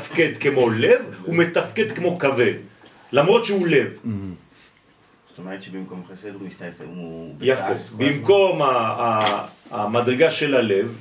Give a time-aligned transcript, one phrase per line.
[0.00, 2.54] מתפקד כמו לב, הוא מתפקד כמו כבד,
[3.12, 3.98] למרות שהוא לב.
[5.30, 7.34] זאת אומרת שבמקום חסד הוא משתעשע, הוא...
[7.40, 7.72] יפה.
[7.96, 8.60] במקום
[9.70, 10.96] המדרגה של הלב,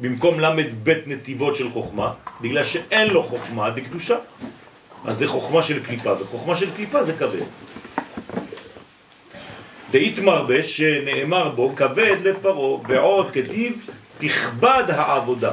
[0.00, 4.16] במקום ל"ב נתיבות של חוכמה, בגלל שאין לו חוכמה דקדושה,
[5.04, 7.42] אז זה חוכמה של קליפה, וחוכמה של קליפה זה כבד.
[9.90, 13.86] דאית מרבה שנאמר בו כבד לב פרעה ועוד כתיב
[14.18, 15.52] תכבד העבודה.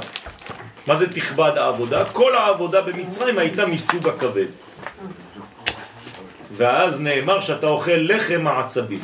[0.87, 2.05] מה זה תכבד העבודה?
[2.05, 4.45] כל העבודה במצרים הייתה מסוג הכבד.
[6.51, 8.99] ואז נאמר שאתה אוכל לחם העצבים.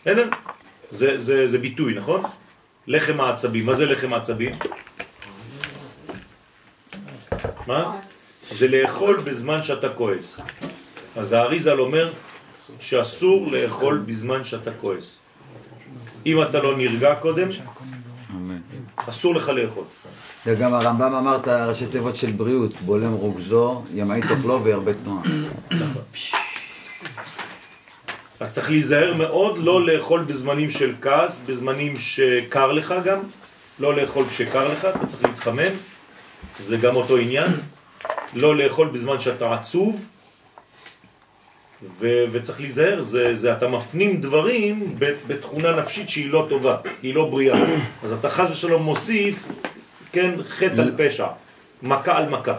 [0.00, 0.28] בסדר?
[0.90, 2.22] זה, זה, זה ביטוי, נכון?
[2.86, 3.66] לחם העצבים.
[3.66, 4.52] מה זה לחם העצבים?
[7.66, 8.00] מה?
[8.50, 10.40] זה לאכול בזמן שאתה כועס.
[11.16, 12.12] אז האריזל אומר
[12.80, 15.18] שאסור לאכול בזמן שאתה כועס.
[16.26, 17.48] אם אתה לא נרגע קודם.
[18.96, 19.84] אסור לך לאכול.
[20.46, 25.22] וגם הרמב"ם אמר את הראשי תיבות של בריאות, בולם רוגזו, ימעיט אוכלו וירבה תנועה.
[28.40, 33.18] אז צריך להיזהר מאוד לא לאכול בזמנים של כעס, בזמנים שקר לך גם,
[33.78, 35.72] לא לאכול כשקר לך, אתה צריך להתחמם,
[36.58, 37.50] זה גם אותו עניין,
[38.34, 40.04] לא לאכול בזמן שאתה עצוב,
[41.82, 47.24] ו- וצריך להיזהר, זה, זה אתה מפנים דברים בתכונה נפשית שהיא לא טובה, היא לא
[47.24, 47.58] בריאה,
[48.04, 49.48] אז אתה חס ושלום מוסיף,
[50.12, 51.26] כן, חטא על פשע,
[51.82, 52.54] מכה על מכה.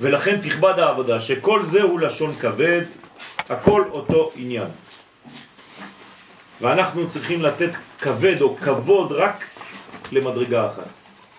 [0.00, 2.82] ולכן תכבד העבודה, שכל זה הוא לשון כבד,
[3.48, 4.68] הכל אותו עניין.
[6.60, 9.44] ואנחנו צריכים לתת כבד או כבוד רק
[10.12, 10.88] למדרגה אחת,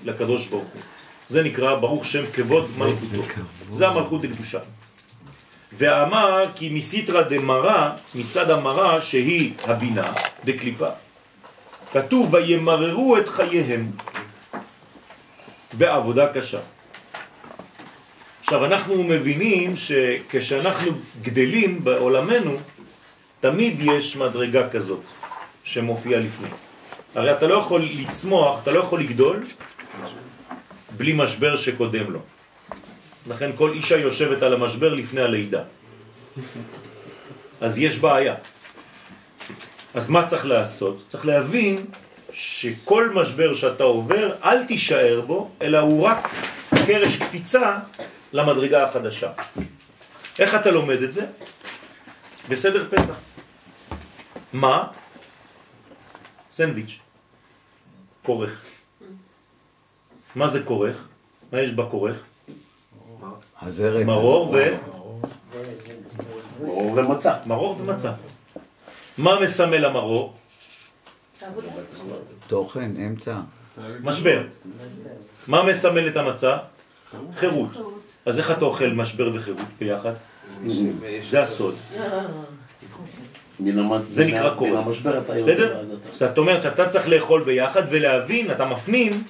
[0.04, 0.82] לקדוש ברוך הוא.
[1.28, 3.24] זה נקרא ברוך שם כבוד מלכותו.
[3.72, 4.60] זה המלכות לקדושה.
[5.78, 10.14] ואמר כי מסיתרא דמרא, מצד המרא שהיא הבינה
[10.46, 10.88] דקליפה.
[11.94, 13.92] כתוב וימררו את חייהם
[15.74, 16.60] בעבודה קשה.
[18.42, 22.58] עכשיו אנחנו מבינים שכשאנחנו גדלים בעולמנו,
[23.40, 25.02] תמיד יש מדרגה כזאת
[25.64, 26.48] שמופיעה לפני.
[27.16, 29.44] הרי אתה לא יכול לצמוח, אתה לא יכול לגדול
[30.98, 32.20] בלי משבר שקודם לו.
[33.28, 35.64] לכן כל אישה יושבת על המשבר לפני הלידה.
[37.62, 38.36] אז יש בעיה.
[39.94, 41.04] אז מה צריך לעשות?
[41.08, 41.86] צריך להבין
[42.32, 46.30] שכל משבר שאתה עובר, אל תישאר בו, אלא הוא רק
[46.86, 47.80] קרש קפיצה
[48.34, 49.32] למדרגה החדשה.
[50.40, 51.26] איך אתה לומד את זה?
[52.50, 53.16] בסדר פסח.
[54.54, 54.88] מה?
[56.54, 57.00] סנדוויץ'.
[58.24, 58.62] כורך.
[60.36, 60.98] מה זה כורך?
[61.52, 62.18] מה יש בכורך?
[63.62, 64.06] הזרק.
[64.06, 64.76] מרור ו...
[66.60, 67.34] ברור ומצה.
[67.46, 68.12] מרור ומצה.
[69.18, 70.34] מה מסמל המרור?
[72.48, 73.36] תוכן, אמצע.
[74.02, 74.44] משבר.
[75.48, 76.58] מה מסמל את המצה?
[77.36, 77.70] חירות.
[78.26, 80.14] אז איך אתה אוכל משבר וחירות ביחד?
[81.22, 81.76] זה הסוד.
[84.08, 85.84] זה נקרא יוצא בסדר?
[86.12, 89.24] זאת אומרת שאתה צריך לאכול ביחד ולהבין, אתה מפנים,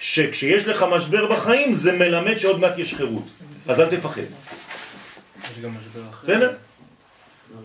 [0.00, 3.24] שכשיש לך משבר בחיים זה מלמד שעוד מעט יש חירות.
[3.68, 4.20] אז אל תפחד.
[4.22, 6.22] יש גם משבר אחר.
[6.22, 6.54] בסדר?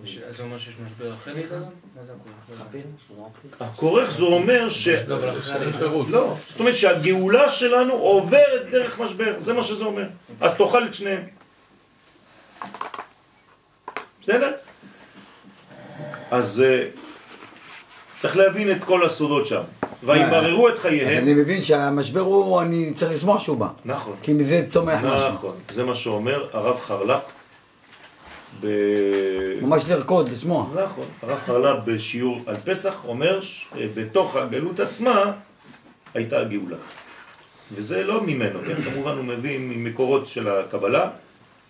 [0.06, 1.34] יש- אתה אומר שיש משבר אחר?
[1.50, 1.64] זה?
[3.60, 4.88] הכורך זה אומר ש...
[4.88, 5.18] לא.
[6.10, 10.08] לא, זאת אומרת שהגאולה שלנו עוברת דרך משבר, זה מה שזה אומר.
[10.42, 11.22] אז תאכל את שניהם.
[14.22, 14.52] בסדר?
[16.32, 16.88] אז אה,
[18.20, 19.62] צריך להבין את כל הסודות שם.
[20.06, 21.24] וימררו את חייהם.
[21.24, 23.68] אני מבין שהמשבר הוא, אני צריך לשמוח שהוא בא.
[23.86, 24.16] נכון.
[24.22, 25.30] כי מזה צומח משהו.
[25.30, 27.22] נכון, זה מה שאומר הרב חרל"פ
[28.62, 28.68] ב...
[29.62, 30.68] ממש לרקוד, לשמוח.
[30.84, 35.32] נכון, הרב חרל"פ בשיעור על פסח אומר שבתוך הגלות עצמה
[36.14, 36.78] הייתה הגאולה.
[37.72, 38.82] וזה לא ממנו, כן?
[38.82, 41.10] כמובן הוא מביא ממקורות של הקבלה,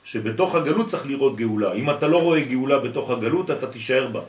[0.03, 1.73] שבתוך הגלות צריך לראות גאולה.
[1.73, 4.21] אם אתה לא רואה גאולה בתוך הגלות, אתה תישאר בה.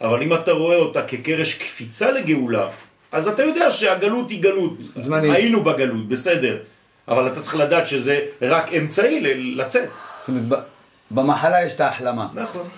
[0.00, 2.68] אבל אם אתה רואה אותה כקרש קפיצה לגאולה,
[3.12, 4.74] אז אתה יודע שהגלות היא גלות.
[4.96, 5.34] זמנית.
[5.34, 6.56] היינו בגלות, בסדר.
[7.08, 9.20] אבל אתה צריך לדעת שזה רק אמצעי
[9.56, 9.88] לצאת.
[10.20, 10.64] זאת אומרת,
[11.10, 12.28] במחלה יש את ההחלמה.
[12.34, 12.68] נכון.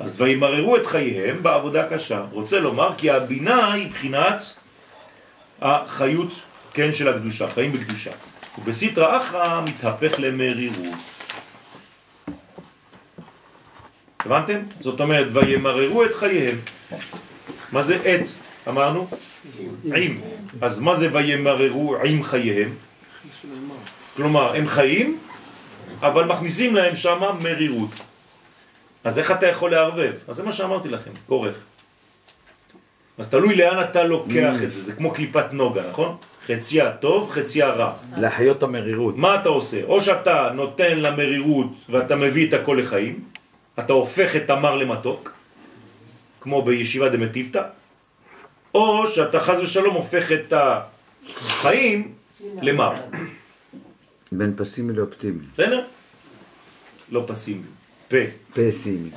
[0.00, 2.24] אז וימררו את חייהם בעבודה קשה.
[2.32, 4.42] רוצה לומר כי הבינה היא בחינת
[5.62, 6.32] החיות,
[6.74, 8.10] כן, של הקדושה, חיים בקדושה.
[8.58, 10.98] ובסיטרא אחרא מתהפך למרירות.
[14.20, 14.60] הבנתם?
[14.80, 16.58] זאת אומרת, וימררו את חייהם.
[17.72, 18.28] מה זה את?
[18.68, 19.06] אמרנו?
[19.84, 20.20] עם.
[20.60, 22.74] אז מה זה וימררו עם חייהם?
[24.16, 25.18] כלומר, הם חיים,
[26.00, 27.90] אבל מכניסים להם שמה מרירות.
[29.04, 30.12] אז איך אתה יכול לערבב?
[30.28, 31.54] אז זה מה שאמרתי לכם, כורך.
[33.18, 36.16] אז תלוי לאן אתה לוקח את זה, זה כמו קליפת נוגה, נכון?
[36.46, 37.92] חציה טוב, חציה רע.
[38.16, 39.16] להחיות המרירות.
[39.16, 39.84] מה אתה עושה?
[39.84, 43.24] או שאתה נותן למרירות ואתה מביא את הכל לחיים,
[43.78, 45.34] אתה הופך את המר למתוק,
[46.40, 47.62] כמו בישיבה דמטיבתא,
[48.74, 50.52] או שאתה חז ושלום הופך את
[51.36, 52.12] החיים
[52.62, 52.92] למר.
[54.32, 55.44] בין פסימי לאופטימי.
[55.54, 55.84] בסדר?
[57.10, 57.62] לא פסימי,
[58.08, 58.16] פה.
[58.52, 59.10] פסימי.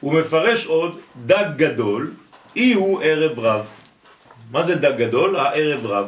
[0.00, 2.12] הוא מפרש עוד דג גדול,
[2.56, 3.66] אי הוא ערב רב.
[4.50, 5.36] מה זה דג גדול?
[5.36, 6.06] הערב רב.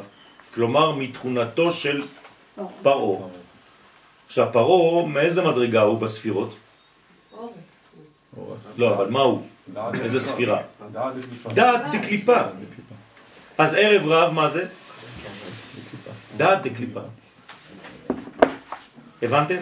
[0.54, 2.02] כלומר, מתכונתו של
[2.82, 3.28] פרעה.
[4.26, 6.54] עכשיו, פרעה, מאיזה מדרגה הוא בספירות?
[8.78, 9.46] לא, אבל מה הוא?
[10.02, 10.58] איזה ספירה?
[11.54, 12.36] דעת דקליפה.
[13.58, 14.64] אז ערב רב, מה זה?
[16.36, 17.00] דעת דקליפה.
[19.22, 19.56] הבנתם?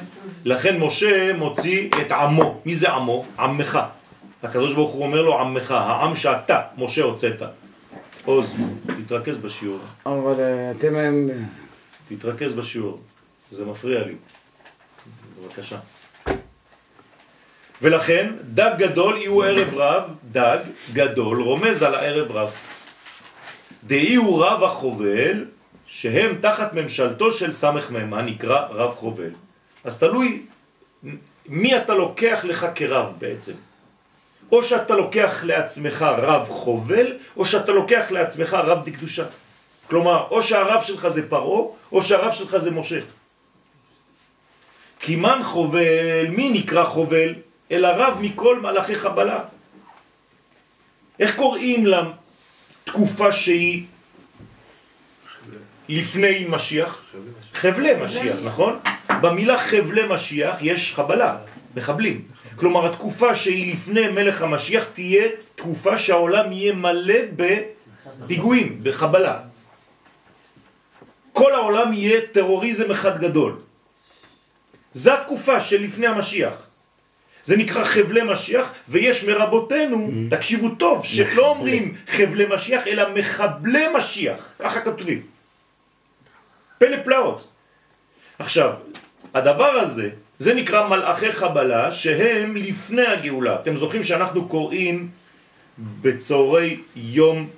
[0.45, 2.61] לכן משה מוציא את עמו.
[2.67, 3.27] מי זה עמו?
[3.39, 3.79] עמך.
[4.43, 7.43] הקדוש ברוך הוא אומר לו עמך, העם שאתה, משה הוצאת.
[8.25, 8.57] עוז,
[9.05, 9.79] תתרכז בשיעור.
[10.07, 11.29] אבל אה, אתם הם...
[12.09, 13.01] תתרכז בשיעור.
[13.51, 14.15] זה מפריע לי.
[15.43, 15.79] בבקשה.
[17.83, 20.03] ולכן, דג גדול יהיו ערב רב,
[20.33, 20.59] דג
[20.93, 22.51] גדול רומז על הערב רב.
[23.85, 25.45] דאי הוא רב החובל,
[25.87, 29.31] שהם תחת ממשלתו של סמך ממה נקרא רב חובל.
[29.85, 30.43] אז תלוי
[31.49, 33.53] מי אתה לוקח לך כרב בעצם.
[34.53, 37.07] או שאתה לוקח לעצמך רב חובל,
[37.37, 39.25] או שאתה לוקח לעצמך רב דקדושה.
[39.89, 41.63] כלומר, או שהרב שלך זה פרעה,
[41.93, 43.01] או שהרב שלך זה משה.
[45.01, 47.35] כי מן חובל, מי נקרא חובל?
[47.71, 49.41] אלא רב מכל מלאכי חבלה.
[51.21, 53.85] איך קוראים לתקופה שהיא
[55.89, 57.03] לפני משיח?
[57.55, 58.79] חבלי משיח, נכון?
[59.21, 61.37] במילה חבלי משיח יש חבלה,
[61.77, 62.23] מחבלים.
[62.57, 69.39] כלומר, התקופה שהיא לפני מלך המשיח תהיה תקופה שהעולם יהיה מלא בפיגועים, בחבלה.
[71.33, 73.57] כל העולם יהיה טרוריזם אחד גדול.
[74.95, 76.66] זו התקופה שלפני המשיח.
[77.47, 84.41] זה נקרא חבלי משיח, ויש מרבותינו, תקשיבו טוב, שלא אומרים חבלי משיח, אלא מחבלי משיח,
[84.59, 85.21] ככה כתובים.
[86.79, 87.47] פלא פלאות.
[88.39, 88.73] עכשיו,
[89.35, 90.09] הדבר הזה,
[90.39, 93.55] זה נקרא מלאכי חבלה, שהם לפני הגאולה.
[93.63, 95.09] אתם זוכרים שאנחנו קוראים
[95.79, 97.49] בצהרי יום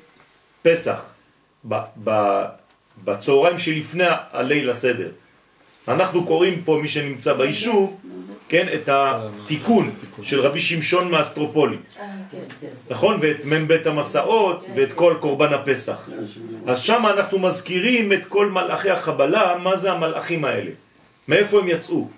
[0.63, 1.01] פסח,
[3.05, 5.11] בצהריים שלפני הליל הסדר.
[5.89, 8.01] אנחנו קוראים פה, מי שנמצא ביישוב,
[8.49, 11.77] כן, את התיקון של רבי שמשון מאסטרופולי,
[12.91, 13.19] נכון?
[13.21, 16.09] ואת מ"ב המסעות ואת כל קורבן הפסח.
[16.67, 20.71] אז שם אנחנו מזכירים את כל מלאכי החבלה, מה זה המלאכים האלה?
[21.29, 22.09] מאיפה הם יצאו?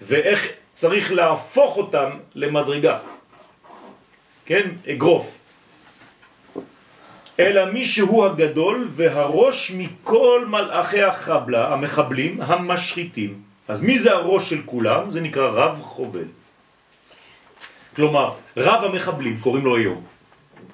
[0.00, 2.98] ואיך צריך להפוך אותם למדרגה,
[4.46, 4.70] כן?
[4.88, 5.38] אגרוף.
[7.40, 13.55] אלא מי שהוא הגדול והראש מכל מלאכי החבלה, המחבלים, המשחיתים.
[13.68, 15.10] אז מי זה הראש של כולם?
[15.10, 16.24] זה נקרא רב חובל.
[17.96, 20.04] כלומר, רב המחבלים קוראים לו היום.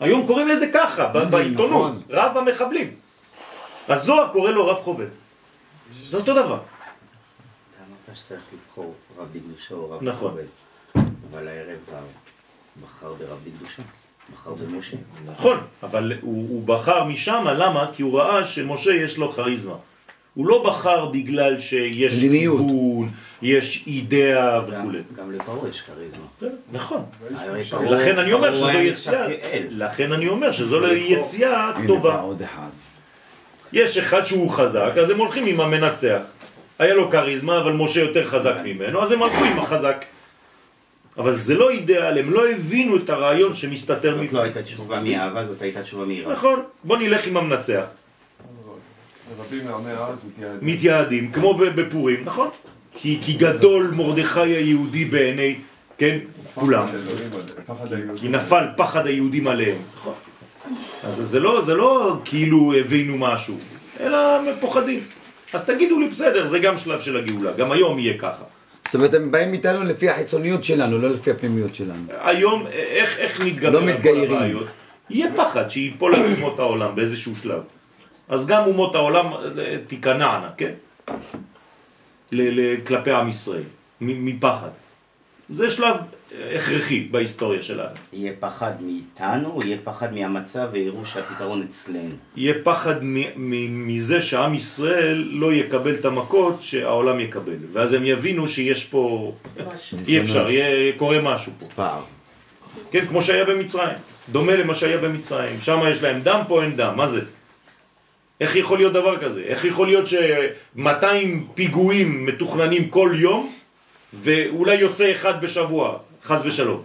[0.01, 2.03] היום קוראים לזה ככה, ב- בעיתונות, נכון.
[2.11, 2.95] רב המחבלים.
[3.89, 5.07] הזוהר קורא לו רב חובל.
[6.11, 6.55] זה אותו דבר.
[6.61, 10.31] אתה אמרת שצריך לבחור רב דקדושה או רב נכון.
[10.31, 10.45] חובל.
[11.31, 12.05] אבל הערב רב
[12.83, 13.83] בחר ברב דקדושה,
[14.33, 14.97] בחר במשה.
[15.27, 17.91] נכון, אבל הוא, הוא בחר משם, למה?
[17.95, 19.75] כי הוא ראה שמשה יש לו כריזמה.
[20.35, 22.57] הוא לא בחר בגלל שיש מדיניות.
[22.59, 23.09] כיוון,
[23.43, 24.91] יש אידאה וכו'.
[25.17, 26.25] גם- לפרעה יש כריזמה.
[26.73, 27.03] נכון.
[27.35, 29.27] הרי פרעה- לכן אני אומר שזו היה יציאה.
[29.71, 32.21] לכן אני אומר שזו לא יציאה טובה.
[32.21, 32.69] עוד אחד.
[33.73, 36.21] יש אחד שהוא חזק, אז הם הולכים עם המנצח.
[36.79, 40.05] היה לו כריזמה, אבל משה יותר חזק ממנו, אז הם הלכו עם החזק.
[41.19, 44.43] אבל זה לא אידאל, הם לא הבינו את הרעיון שמסתתר זאת לא.
[44.43, 46.33] הייתה תשובה מאהבה, זאת הייתה תשובה מיראה.
[46.33, 47.83] נכון, בוא נלך עם המנצח.
[49.39, 50.69] רבים מעמי הארץ מתייעדים.
[50.69, 52.49] מתייעדים, כמו בפורים, נכון?
[52.93, 55.57] כי, כי גדול מרדכי היהודי בעיני,
[55.99, 56.19] כן,
[56.55, 56.87] כולם.
[58.17, 59.77] כי נפל פחד היהודים עליהם.
[59.97, 60.15] נכון.
[61.05, 63.57] אז זה לא, זה לא כאילו הבינו משהו,
[64.01, 64.19] אלא
[64.61, 65.01] פוחדים.
[65.53, 68.45] אז תגידו לי, בסדר, זה גם שלב של הגאולה, גם היום יהיה ככה.
[68.85, 72.05] זאת אומרת, הם באים איתנו לפי החיצוניות שלנו, לא לפי הפנימיות שלנו.
[72.21, 74.35] היום, איך, איך נתגבר לא על כל.
[74.35, 74.67] הבעיות?
[75.11, 77.61] יהיה פחד שיפול על אומות העולם באיזשהו שלב.
[78.33, 80.73] אז גם אומות העולם אה, תיכנענה, כן?
[82.87, 83.63] כלפי עם ישראל,
[84.01, 84.69] מפחד.
[85.51, 87.95] זה שלב אה, הכרחי בהיסטוריה שלנו.
[88.13, 92.15] יהיה פחד מאיתנו, יהיה פחד מהמצב, ויראו שהפתרון אצלנו.
[92.37, 92.95] יהיה פחד
[93.69, 97.57] מזה שעם ישראל לא יקבל את המכות שהעולם יקבל.
[97.73, 99.33] ואז הם יבינו שיש פה...
[100.09, 101.67] אי אפשר, יהיה, קורה משהו פה.
[101.75, 102.03] פער.
[102.91, 103.99] כן, כמו שהיה במצרים.
[104.33, 105.61] דומה למה שהיה במצרים.
[105.61, 106.93] שם יש להם דם, פה אין דם.
[106.97, 107.21] מה זה?
[108.43, 109.43] איך יכול להיות דבר כזה?
[109.47, 111.07] איך יכול להיות ש-200
[111.55, 113.53] פיגועים מתוכננים כל יום
[114.13, 116.83] ואולי יוצא אחד בשבוע, חז ושלום?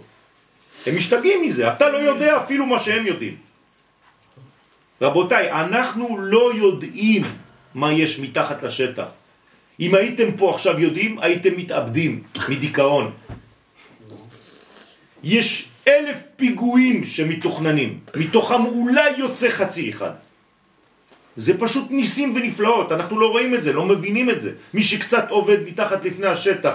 [0.86, 3.36] הם משתגעים מזה, אתה לא יודע אפילו מה שהם יודעים.
[5.02, 7.22] רבותיי, אנחנו לא יודעים
[7.74, 9.08] מה יש מתחת לשטח.
[9.80, 13.10] אם הייתם פה עכשיו יודעים, הייתם מתאבדים מדיכאון.
[15.22, 20.27] יש אלף פיגועים שמתוכננים, מתוכם אולי יוצא חצי אחד.
[21.38, 24.50] זה פשוט ניסים ונפלאות, אנחנו לא רואים את זה, לא מבינים את זה.
[24.74, 26.74] מי שקצת עובד מתחת לפני השטח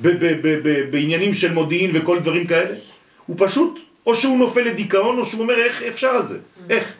[0.00, 2.76] ב- ב- ב- ב- בעניינים של מודיעין וכל דברים כאלה,
[3.26, 6.38] הוא פשוט, או שהוא נופל לדיכאון, או שהוא אומר איך אפשר על זה,
[6.70, 6.92] איך?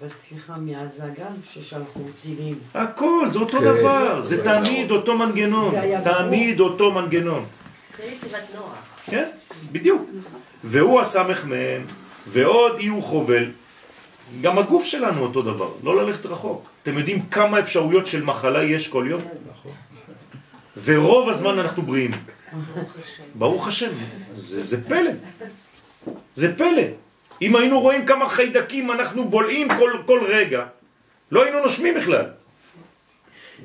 [0.00, 2.58] אבל סליחה, מעזה גם ששלחו טילים.
[2.74, 3.64] הכל, זה אותו כן.
[3.64, 5.74] דבר, זה תמיד אותו מנגנון.
[6.04, 7.44] תמיד אותו מנגנון.
[7.96, 8.78] זה תיבת נוח.
[9.06, 9.28] כן,
[9.72, 10.10] בדיוק.
[10.64, 11.82] והוא הסמך מהם,
[12.26, 13.44] ועוד יהיו חובל.
[14.40, 16.70] גם הגוף שלנו אותו דבר, לא ללכת רחוק.
[16.82, 19.22] אתם יודעים כמה אפשרויות של מחלה יש כל יום?
[20.84, 22.10] ורוב הזמן אנחנו בריאים.
[23.34, 23.90] ברוך השם,
[24.36, 25.10] זה, זה פלא.
[26.34, 26.82] זה פלא.
[27.42, 30.64] אם היינו רואים כמה חיידקים אנחנו בולעים כל, כל רגע,
[31.30, 32.24] לא היינו נושמים בכלל.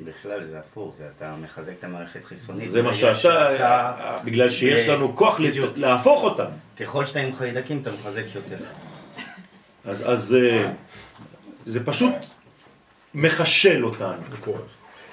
[0.04, 2.68] בכלל זה הפוך, זה אתה מחזק את המערכת חיסונית.
[2.68, 3.92] זה מה ברגע שאתה,
[4.24, 5.70] בגלל שיש ו- לנו כוח בדיוק.
[5.76, 6.44] להפוך אותם.
[6.80, 8.56] ככל שאתה עם חיידקים אתה מחזק יותר.
[9.86, 10.70] אז, אז אה,
[11.64, 12.12] זה פשוט
[13.14, 14.22] מחשל אותנו,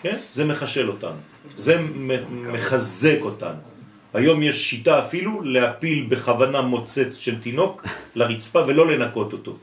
[0.02, 0.18] כן?
[0.32, 1.18] זה מחשל אותנו,
[1.58, 1.78] זה
[2.30, 3.60] מחזק אותנו.
[4.14, 9.58] היום יש שיטה אפילו להפיל בכוונה מוצץ של תינוק לרצפה ולא לנקות אותו.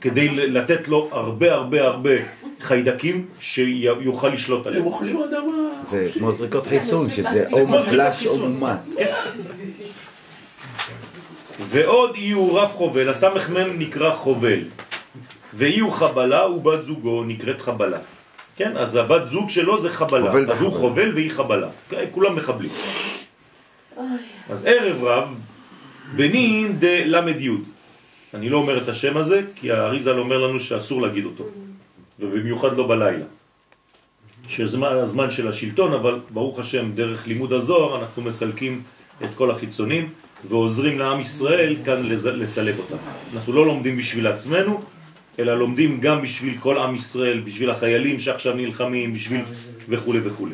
[0.00, 2.10] כדי לתת לו הרבה הרבה הרבה
[2.60, 4.86] חיידקים שיוכל לשלוט הם עליהם.
[4.86, 5.68] אוכלים אדמה.
[5.90, 8.48] זה כמו זריקות חיסון, שזה זה או מוחלש או.
[8.48, 8.78] מומת.
[11.72, 14.58] ועוד יהיו רב חובל, הסמך מם נקרא חובל,
[15.54, 17.98] ויהיו חבלה ובת זוגו נקראת חבלה.
[18.56, 20.80] כן, אז הבת זוג שלו זה חבלה, חובל אז הוא וחבלה.
[20.80, 22.70] חובל והיא חבלה, כן, כולם מחבלים.
[24.50, 25.28] אז ערב רב,
[26.16, 27.50] בנין דלמד י'
[28.34, 31.44] אני לא אומר את השם הזה, כי האריזל אומר לנו שאסור להגיד אותו,
[32.20, 33.24] ובמיוחד לא בלילה.
[34.48, 38.82] שזה הזמן של השלטון, אבל ברוך השם, דרך לימוד הזוהר אנחנו מסלקים
[39.24, 40.10] את כל החיצונים
[40.48, 42.02] ועוזרים לעם ישראל כאן
[42.34, 42.96] לסלק אותם.
[43.34, 44.82] אנחנו לא לומדים בשביל עצמנו,
[45.38, 49.40] אלא לומדים גם בשביל כל עם ישראל, בשביל החיילים שעכשיו נלחמים, בשביל
[49.88, 50.46] וכו' וכו'.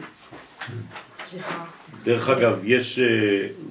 [1.31, 1.65] סליחה.
[2.05, 3.07] דרך אגב, יש אה,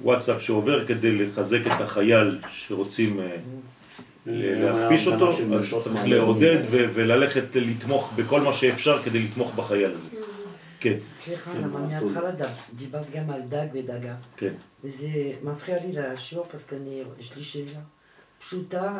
[0.02, 3.26] וואטסאפ שעובר כדי לחזק את החייל שרוצים אה,
[4.26, 10.08] ל- להכפיש אותו, אז צריך לעודד וללכת לתמוך בכל מה שאפשר כדי לתמוך בחייל הזה.
[10.80, 10.94] כן,
[11.24, 12.30] סליחה, למה מההתחלה
[12.76, 14.14] דיברת גם על דג ודגה.
[14.36, 14.52] כן.
[14.84, 15.08] וזה
[15.42, 17.80] מפריע לי לשיעור, פס אני, יש לי שאלה
[18.40, 18.98] פשוטה,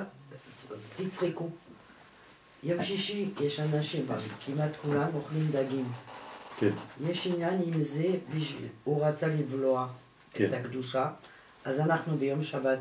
[0.97, 1.49] תצחקו.
[2.63, 4.07] יום שישי יש אנשים,
[4.47, 5.93] כמעט כולם אוכלים דגים.
[6.59, 6.71] כן.
[7.11, 8.09] יש עניין עם זה,
[8.85, 9.89] הוא רצה לבלוע
[10.33, 10.45] כן.
[10.49, 11.11] את הקדושה,
[11.65, 12.79] אז אנחנו ביום שבת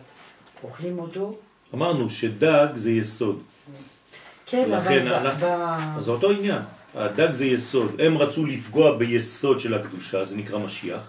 [0.64, 1.38] אוכלים אותו.
[1.74, 3.42] אמרנו שדג זה יסוד.
[4.46, 6.62] כן, אבל ב- אנחנו- ב- אז זה אותו עניין.
[6.96, 7.92] הדג זה יסוד.
[8.00, 11.02] הם רצו לפגוע ביסוד של הקדושה, זה נקרא משיח,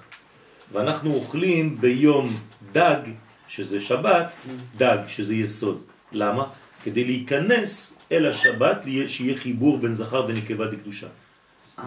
[0.72, 2.36] ואנחנו אוכלים ביום
[2.72, 3.00] דג,
[3.48, 4.32] שזה שבת,
[4.76, 5.82] דג, שזה יסוד.
[6.12, 6.44] למה?
[6.84, 11.06] כדי להיכנס אל השבת, שיהיה חיבור בין זכר ונקבה דקדושה.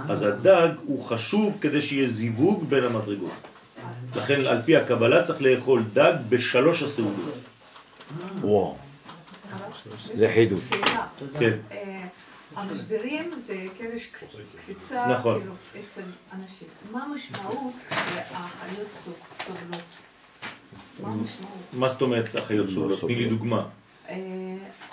[0.09, 3.31] אז הדג הוא חשוב כדי שיהיה זיווג בין המדרגות.
[4.15, 7.33] לכן על פי הקבלה צריך לאכול דג בשלוש הסעודות.
[8.41, 8.77] וואו.
[10.13, 10.63] זה חידוש.
[11.39, 11.57] כן.
[12.55, 14.09] המשברים זה קרש
[14.65, 15.39] קפיצה נכון.
[15.39, 16.01] כאילו, אצל
[16.33, 16.67] אנשים.
[16.91, 19.13] מה המשמעות שהחיות סוג-
[19.45, 19.81] סובלות?
[20.99, 21.53] מה המשמעות?
[21.73, 22.99] מה זאת אומרת החיות סובלות?
[23.01, 23.65] תני לי דוגמה.
[24.09, 24.15] אה,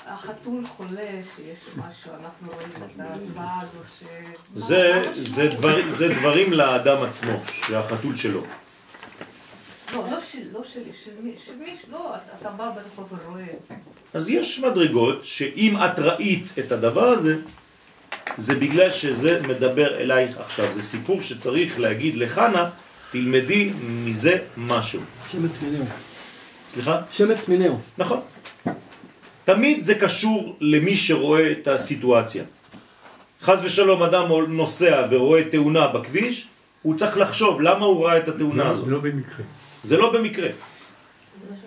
[0.06, 4.04] החתול חולה שיש לו משהו, אנחנו רואים את הזוועה הזאת ש...
[5.88, 7.32] זה דברים לאדם עצמו,
[7.66, 8.40] שהחתול שלו.
[9.94, 13.44] לא, לא של- לא שלי, של מי, של מי, לא, אתה- אתה בא ברחוב ורואה.
[14.14, 17.36] אז יש מדרגות שאם את ראית את הדבר הזה,
[18.38, 20.72] זה בגלל שזה מדבר אלייך עכשיו.
[20.72, 22.70] זה סיפור שצריך להגיד לחנה,
[23.10, 23.72] תלמדי
[24.04, 25.00] מזה משהו.
[25.30, 25.84] שמץ מינהו.
[26.74, 27.00] סליחה?
[27.10, 27.78] שמץ מינהו.
[27.98, 28.20] נכון.
[29.44, 32.44] תמיד זה קשור למי שרואה את הסיטואציה.
[33.42, 36.48] חז ושלום אדם נוסע ורואה תאונה בכביש,
[36.82, 38.84] הוא צריך לחשוב למה הוא ראה את התאונה הזאת.
[38.84, 39.44] זה לא במקרה.
[39.84, 40.48] זה לא במקרה.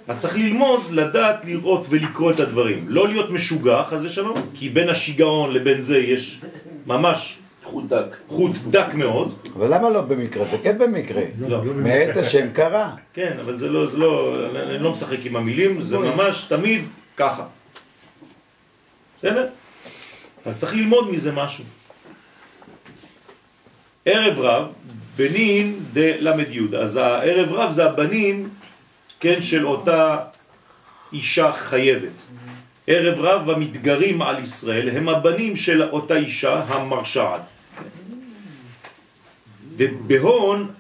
[0.07, 2.85] אז צריך ללמוד, לדעת, לראות ולקרוא את הדברים.
[2.89, 6.41] לא להיות משוגע, חז ושלום, כי בין השיגעון לבין זה יש
[6.87, 8.15] ממש חוט דק.
[8.27, 9.35] חוט דק מאוד.
[9.55, 10.45] אבל למה לא במקרה?
[10.45, 11.23] זה כן במקרה.
[11.39, 11.63] לא.
[11.63, 12.95] מאת השם קרה.
[13.13, 16.85] כן, אבל זה לא, זה לא, אני לא משחק עם המילים, זה ממש תמיד
[17.17, 17.45] ככה.
[19.19, 19.47] בסדר?
[20.45, 21.63] אז צריך ללמוד מזה משהו.
[24.05, 24.65] ערב רב,
[25.21, 28.49] בנין דל"י, אז הערב רב זה הבנים,
[29.19, 30.17] כן, של אותה
[31.13, 32.21] אישה חייבת.
[32.87, 37.49] ערב רב המתגרים על ישראל הם הבנים של אותה אישה המרשעת.
[39.77, 40.71] ובהון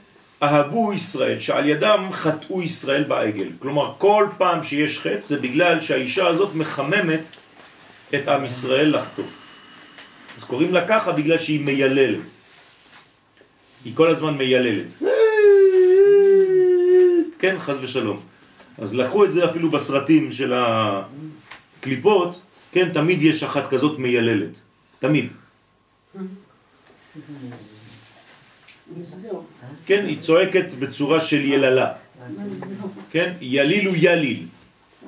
[0.43, 3.49] אהבו ישראל, שעל ידם חטאו ישראל בעגל.
[3.59, 7.23] כלומר, כל פעם שיש חטא זה בגלל שהאישה הזאת מחממת
[8.15, 9.25] את עם ישראל לחטוא.
[10.37, 12.40] אז קוראים לה ככה בגלל שהיא מייללת.
[13.85, 14.93] היא כל הזמן מייללת.
[17.39, 18.19] כן, חז ושלום.
[18.77, 24.59] אז לקחו את זה אפילו בסרטים של הקליפות, כן, תמיד יש אחת כזאת מייללת.
[24.99, 25.33] תמיד.
[29.85, 31.93] כן, היא צועקת בצורה של יללה.
[33.11, 34.47] כן, ילילו יליל.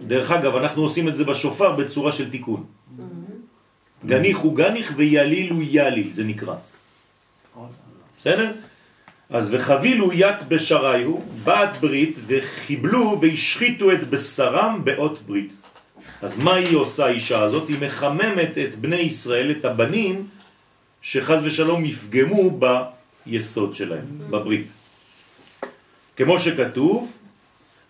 [0.07, 2.65] דרך אגב, אנחנו עושים את זה בשופר בצורה של תיקון.
[4.05, 6.55] גניך הוא גניך ויליל הוא יליל, זה נקרא.
[8.23, 8.51] בסדר?
[9.29, 15.53] אז וחבילו ית בשריו, בת ברית, וחיבלו והשחיתו את בשרם באות ברית.
[16.21, 17.67] אז מה היא עושה האישה הזאת?
[17.67, 20.27] היא מחממת את בני ישראל, את הבנים,
[21.01, 22.59] שחז ושלום יפגמו
[23.25, 24.71] ביסוד שלהם, בברית.
[26.15, 27.11] כמו שכתוב,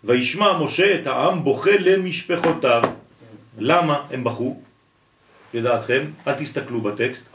[0.03, 2.83] וישמע משה את העם בוכה למשפחותיו.
[3.57, 4.61] למה הם בכו?
[5.53, 7.25] לדעתכם, אל תסתכלו בטקסט.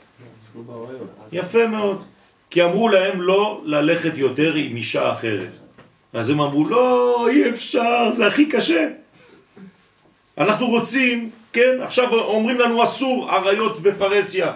[1.33, 2.18] יפה מאוד.
[2.51, 5.53] כי אמרו להם לא ללכת יותר עם אישה אחרת.
[6.13, 8.89] אז הם אמרו, לא, אי אפשר, זה הכי קשה.
[10.39, 14.53] אנחנו רוצים, כן, עכשיו אומרים לנו אסור עריות בפרסיה.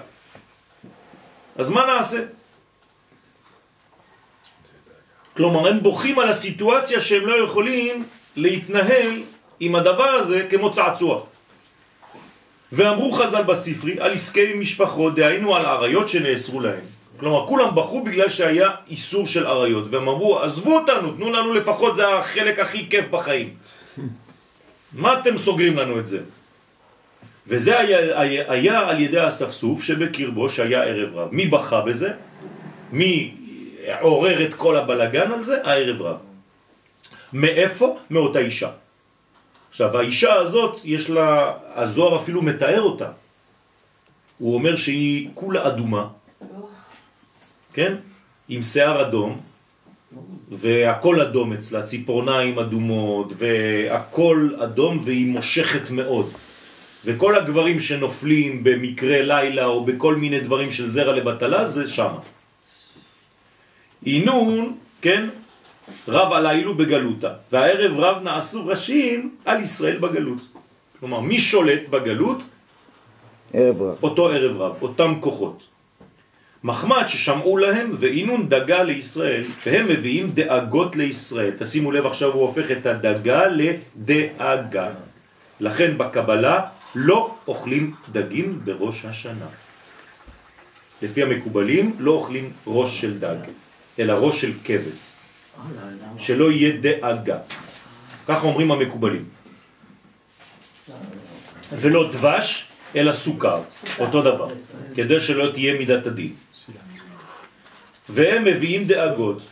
[1.56, 2.18] אז מה נעשה?
[5.36, 8.04] כלומר, הם בוכים על הסיטואציה שהם לא יכולים
[8.36, 9.22] להתנהל
[9.60, 11.22] עם הדבר הזה כמו צעצוע.
[12.72, 17.01] ואמרו חז"ל בספרי על עסקי משפחות, דהיינו על עריות שנאסרו להם.
[17.16, 21.96] כלומר, כולם בכו בגלל שהיה איסור של עריות, והם אמרו, עזבו אותנו, תנו לנו לפחות,
[21.96, 23.54] זה החלק הכי כיף בחיים.
[24.92, 26.20] מה אתם סוגרים לנו את זה?
[27.46, 31.28] וזה היה, היה, היה על ידי הספסוף שבקרבו שהיה ערב רב.
[31.32, 32.12] מי בכה בזה?
[32.92, 33.34] מי
[34.00, 35.58] עורר את כל הבלגן על זה?
[35.64, 36.16] הערב רב.
[37.32, 37.98] מאיפה?
[38.10, 38.70] מאותה אישה.
[39.70, 43.08] עכשיו, האישה הזאת, יש לה, הזוהר אפילו מתאר אותה.
[44.38, 46.08] הוא אומר שהיא כולה אדומה,
[47.72, 47.94] כן?
[48.48, 49.40] עם שיער אדום,
[50.50, 56.30] והכל אדום אצלה, ציפורניים אדומות, והכל אדום והיא מושכת מאוד.
[57.04, 62.18] וכל הגברים שנופלים במקרה לילה או בכל מיני דברים של זרע לבטלה זה שמה.
[64.06, 65.28] אינון, כן,
[66.08, 70.42] רב עליילו בגלותה, והערב רב נעשו ראשים על ישראל בגלות.
[71.00, 72.42] כלומר, מי שולט בגלות?
[73.52, 73.96] ערב רב.
[74.02, 75.71] אותו ערב רב, אותם כוחות.
[76.64, 81.52] מחמד ששמעו להם ואינון דגה לישראל, והם מביאים דאגות לישראל.
[81.58, 84.88] תשימו לב, עכשיו הוא הופך את הדגה לדאגה.
[85.60, 86.60] לכן בקבלה
[86.94, 89.46] לא אוכלים דגים בראש השנה.
[91.02, 93.36] לפי המקובלים לא אוכלים ראש של דג,
[93.98, 95.12] אלא ראש של כבש.
[96.18, 97.38] שלא יהיה דאגה.
[98.28, 99.24] ככה אומרים המקובלים.
[101.72, 103.62] ולא דבש, אלא סוכר,
[103.98, 104.48] אותו דבר,
[104.94, 106.32] כדי שלא תהיה מידת הדין.
[108.08, 109.42] והם מביאים דאגות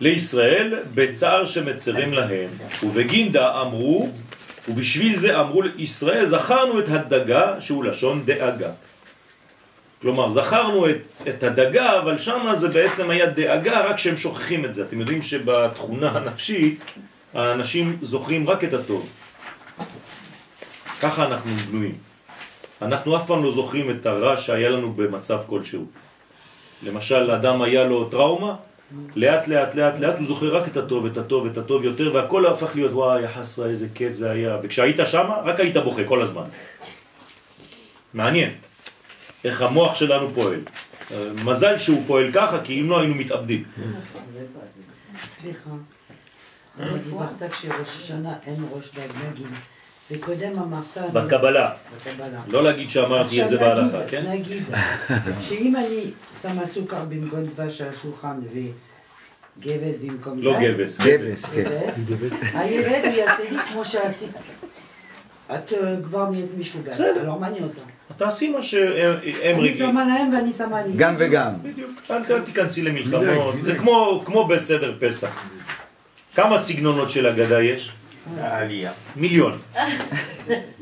[0.00, 2.50] לישראל בצער שמצרים להם,
[2.82, 4.08] ובגינדה אמרו,
[4.68, 8.70] ובשביל זה אמרו לישראל, זכרנו את הדגה שהוא לשון דאגה.
[10.02, 14.74] כלומר, זכרנו את, את הדגה, אבל שם זה בעצם היה דאגה, רק שהם שוכחים את
[14.74, 14.82] זה.
[14.82, 16.80] אתם יודעים שבתכונה הנפשית,
[17.34, 19.08] האנשים זוכרים רק את הטוב.
[21.00, 22.09] ככה אנחנו בנויים.
[22.82, 25.86] אנחנו אף פעם לא זוכרים את הרע שהיה לנו במצב כלשהו.
[26.82, 28.56] למשל, אדם היה לו טראומה,
[29.16, 32.46] לאט לאט לאט לאט הוא זוכר רק את הטוב, את הטוב, את הטוב יותר, והכל
[32.46, 34.56] הפך להיות, וואי, חסרה, איזה כיף זה היה.
[34.62, 36.44] וכשהיית שם, רק היית בוכה כל הזמן.
[38.14, 38.50] מעניין.
[39.44, 40.60] איך המוח שלנו פועל.
[41.44, 43.64] מזל שהוא פועל ככה, כי אם לא היינו מתאבדים.
[45.28, 45.70] סליחה.
[46.78, 49.08] דיברת כשראש השנה אין ראש דג.
[50.10, 51.12] וקודם אמרת...
[51.12, 51.70] בקבלה.
[51.96, 52.40] בקבלה.
[52.48, 54.30] לא להגיד שאמרתי את זה בהלכה, כן?
[54.30, 54.62] נגיד,
[55.40, 56.10] שאם אני
[56.42, 61.00] שמה סוכר במקום דבש על השולחן וגבס במקום לא גבס.
[61.00, 61.70] גבס, כן.
[62.06, 64.30] גבס, הילד הוא יעשה לי כמו שעשית.
[65.54, 67.30] את אה, כבר נהיית משוגעת, בסדר.
[67.30, 67.80] alors מה אני עושה?
[68.16, 69.76] תעשי מה שהם אני רגילים.
[69.76, 70.92] שמה להם ואני שמה לי.
[70.96, 71.52] גם וגם.
[71.62, 75.36] בדיוק, אל אל תיכנסי למלחמות, זה כמו כמו בסדר פסח.
[76.34, 77.92] כמה סגנונות של אגדה יש?
[78.40, 78.92] העלייה.
[79.16, 79.58] מיליון.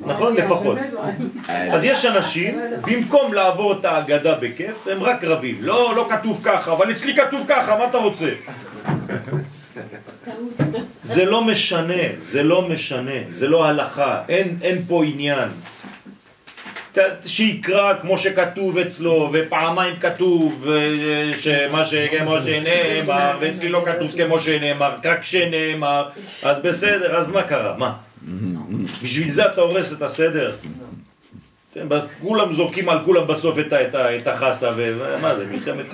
[0.06, 0.36] נכון?
[0.36, 0.78] לפחות.
[1.48, 5.56] אז יש אנשים, במקום לעבור את ההגדה בכיף, הם רק רבים.
[5.60, 8.30] לא, לא כתוב ככה, אבל אצלי כתוב ככה, מה אתה רוצה?
[11.02, 15.48] זה לא משנה, זה לא משנה, זה לא הלכה, אין, אין פה עניין.
[17.26, 20.66] שיקרא כמו שכתוב אצלו, ופעמיים כתוב
[21.34, 26.08] שמה שכמו שנאמר, ואצלי לא כתוב כמו שנאמר, רק שנאמר,
[26.42, 27.76] אז בסדר, אז מה קרה?
[27.76, 27.92] מה?
[29.02, 30.56] בשביל זה אתה הורס את הסדר?
[31.74, 31.86] כן,
[32.20, 35.86] כולם זורקים על כולם בסוף את, החסה, ומה זה, מלחמת...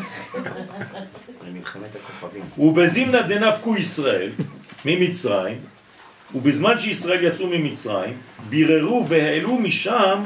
[1.49, 2.43] למלחמת הכוכבים.
[2.59, 4.31] ובזימנה דנפקו ישראל
[4.85, 5.59] ממצרים,
[6.35, 8.17] ובזמן שישראל יצאו ממצרים,
[8.49, 10.25] ביררו והעלו משם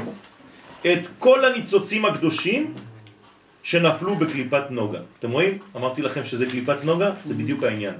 [0.86, 2.74] את כל הניצוצים הקדושים
[3.62, 4.98] שנפלו בקליפת נוגה.
[5.18, 5.58] אתם רואים?
[5.76, 7.94] אמרתי לכם שזה קליפת נוגה, זה בדיוק העניין.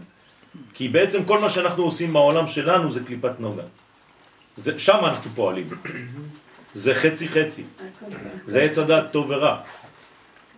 [0.74, 3.62] כי בעצם כל מה שאנחנו עושים בעולם שלנו זה קליפת נוגה.
[4.56, 5.68] זה, שם אנחנו פועלים.
[6.74, 7.64] זה חצי חצי.
[8.46, 9.56] זה עץ הדעת טוב ורע.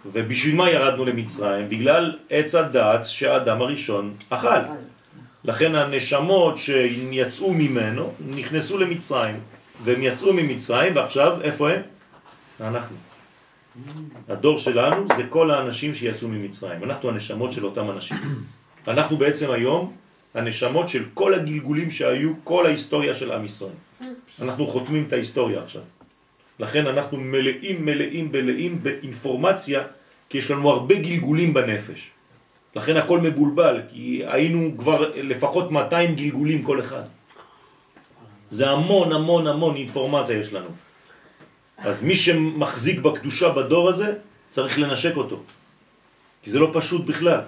[0.06, 1.66] ובשביל מה ירדנו למצרים?
[1.66, 4.60] בגלל עץ הדעת שהאדם הראשון אכל.
[5.44, 9.40] לכן הנשמות שיצאו ממנו נכנסו למצרים,
[9.84, 11.82] והם יצאו ממצרים, ועכשיו איפה הם?
[12.60, 12.96] אנחנו.
[14.28, 16.84] הדור שלנו זה כל האנשים שיצאו ממצרים.
[16.84, 18.16] אנחנו הנשמות של אותם אנשים.
[18.88, 19.92] אנחנו בעצם היום
[20.34, 23.72] הנשמות של כל הגלגולים שהיו, כל ההיסטוריה של עם ישראל.
[24.42, 25.82] אנחנו חותמים את ההיסטוריה עכשיו.
[26.58, 29.82] לכן אנחנו מלאים מלאים מלאים באינפורמציה,
[30.28, 32.10] כי יש לנו הרבה גלגולים בנפש.
[32.76, 37.02] לכן הכל מבולבל, כי היינו כבר לפחות 200 גלגולים כל אחד.
[38.50, 40.89] זה המון המון המון אינפורמציה יש לנו.
[41.80, 44.14] אז מי שמחזיק בקדושה בדור הזה,
[44.50, 45.40] צריך לנשק אותו.
[46.42, 47.40] כי זה לא פשוט בכלל.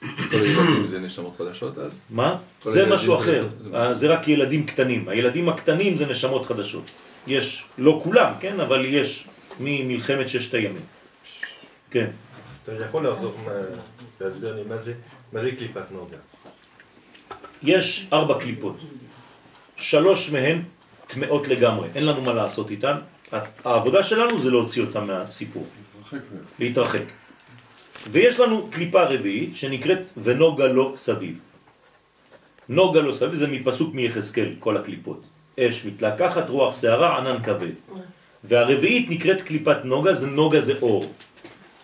[0.00, 2.00] כל הילדים זה נשמות חדשות אז?
[2.10, 2.38] מה?
[2.60, 3.48] זה משהו אחר.
[3.60, 5.08] זה אה, זה רק ילדים קטנים.
[5.08, 6.92] הילדים הקטנים זה נשמות חדשות.
[7.26, 8.60] יש, לא כולם, כן?
[8.60, 9.28] אבל יש
[9.60, 10.84] ממלחמת ששת הימים.
[11.90, 12.10] כן.
[12.64, 13.34] אתה יכול לעזור,
[14.20, 14.62] להסביר לי
[15.32, 16.16] מה זה קליפת נוגה?
[17.62, 18.76] יש ארבע קליפות.
[19.76, 20.62] שלוש מהן
[21.06, 22.96] טמאות לגמרי, אין לנו מה לעשות איתן.
[23.64, 25.66] העבודה שלנו זה להוציא אותן מהסיפור,
[26.58, 27.02] להתרחק.
[28.10, 31.38] ויש לנו קליפה רביעית שנקראת ונוגה לו סביב.
[32.68, 35.22] נוגה לו סביב זה מפסוק מיחזקאל, כל הקליפות.
[35.60, 37.74] אש מתלקחת, רוח שערה, ענן כבד.
[38.44, 41.12] והרביעית נקראת קליפת נוגה, זה נוגה זה אור.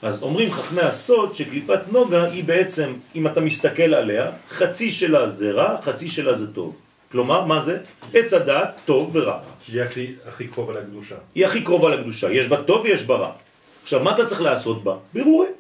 [0.03, 5.51] אז אומרים חכמי הסוד שקליפת נוגה היא בעצם, אם אתה מסתכל עליה, חצי שלה זה
[5.51, 6.77] רע, חצי שלה זה טוב.
[7.12, 7.79] כלומר, מה זה?
[8.14, 9.38] עץ הדעת, טוב ורע.
[9.66, 11.14] שהיא הכי, הכי קרובה לקדושה.
[11.35, 13.33] היא הכי קרובה לקדושה, יש בה טוב ויש בה רע.
[13.83, 14.94] עכשיו, מה אתה צריך לעשות בה?
[15.14, 15.53] בירורים.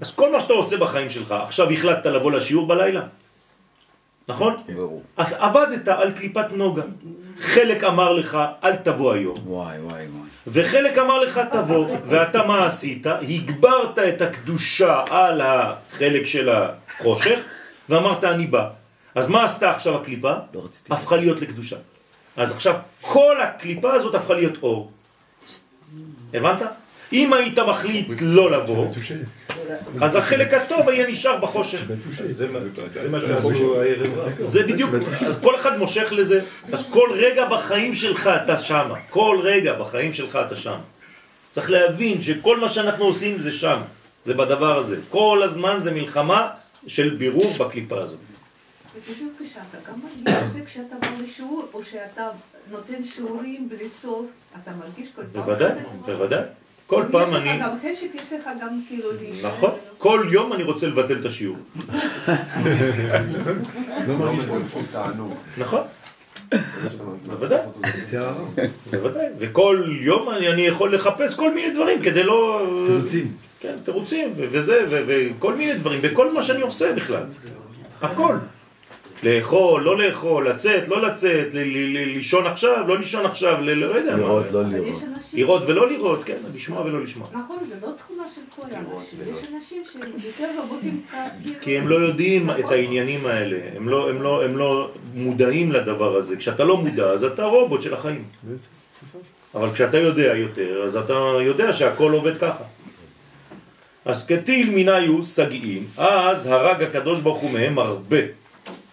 [0.00, 3.02] אז כל מה שאתה עושה בחיים שלך, עכשיו החלטת לבוא לשיעור בלילה,
[4.28, 4.56] נכון?
[4.74, 5.02] ברור.
[5.16, 6.82] אז עבדת על קליפת נוגה.
[7.40, 9.36] חלק אמר לך, אל תבוא היום.
[9.46, 10.28] וואי, וואי, וואי.
[10.46, 13.06] וחלק אמר לך תבוא, ואתה מה עשית?
[13.06, 17.38] הגברת את הקדושה על החלק של החושך,
[17.88, 18.68] ואמרת אני בא.
[19.18, 20.32] אז מה עשתה עכשיו הקליפה?
[20.54, 20.92] לא רציתי.
[20.92, 21.76] הפכה להיות לקדושה.
[22.36, 24.92] אז עכשיו כל הקליפה הזאת הפכה להיות אור.
[26.34, 26.62] הבנת?
[27.12, 28.86] אם היית מחליט לא לבוא,
[30.00, 31.78] אז החלק הטוב היה נשאר בחושך.
[34.40, 34.90] זה בדיוק,
[35.26, 36.40] אז כל אחד מושך לזה,
[36.72, 40.78] אז כל רגע בחיים שלך אתה שמה, כל רגע בחיים שלך אתה שם.
[41.50, 43.78] צריך להבין שכל מה שאנחנו עושים זה שם,
[44.24, 44.96] זה בדבר הזה.
[45.10, 46.48] כל הזמן זה מלחמה
[46.86, 48.18] של בירור בקליפה הזאת.
[48.96, 52.28] בדיוק כשאתה גם מרגיש את זה כשאתה בא לשיעור, או שאתה
[52.70, 54.26] נותן שיעורים בלי סוף,
[54.62, 55.72] אתה מרגיש כל פעם בוודאי?
[56.06, 56.42] בוודאי.
[56.86, 57.58] כל פעם יש אני...
[57.58, 59.50] לך גם חשק, יש לך גם כאילו להישאר.
[59.50, 61.56] נכון, כל יום אני רוצה לבטל את השיעור.
[64.08, 65.34] לא מרגיש פה תענוג.
[65.58, 65.82] נכון,
[67.26, 67.60] בוודאי.
[68.90, 69.26] בוודאי.
[69.38, 72.66] וכל יום אני, אני יכול לחפש כל מיני דברים כדי לא...
[72.86, 73.32] תירוצים.
[73.60, 77.22] כן, תירוצים, ו- וזה, ו- וכל מיני דברים, בכל מה שאני עושה בכלל.
[78.02, 78.36] הכל.
[79.22, 84.18] לאכול, לא לאכול, לצאת, לא לצאת, לישון עכשיו, לא לישון עכשיו, ל- לא יודע מה.
[84.18, 85.02] לראות, לא לראות.
[85.34, 87.28] לראות ולא לראות, כן, לשמוע ולא לשמוע.
[87.32, 89.18] נכון, זה לא תכונה של כל האנשים.
[89.30, 91.02] יש אנשים שהם יותר רבותים
[91.44, 91.60] כאילו...
[91.60, 96.16] כי הם לא יודעים את העניינים האלה, הם לא, הם, לא, הם לא מודעים לדבר
[96.16, 96.36] הזה.
[96.36, 98.24] כשאתה לא מודע, אז אתה רובוט של החיים.
[99.54, 102.64] אבל כשאתה יודע יותר, אז אתה יודע שהכל עובד ככה.
[104.04, 108.16] אז כטיל מיניו סגיים, אז הרג הקדוש ברוך הוא מהם הרבה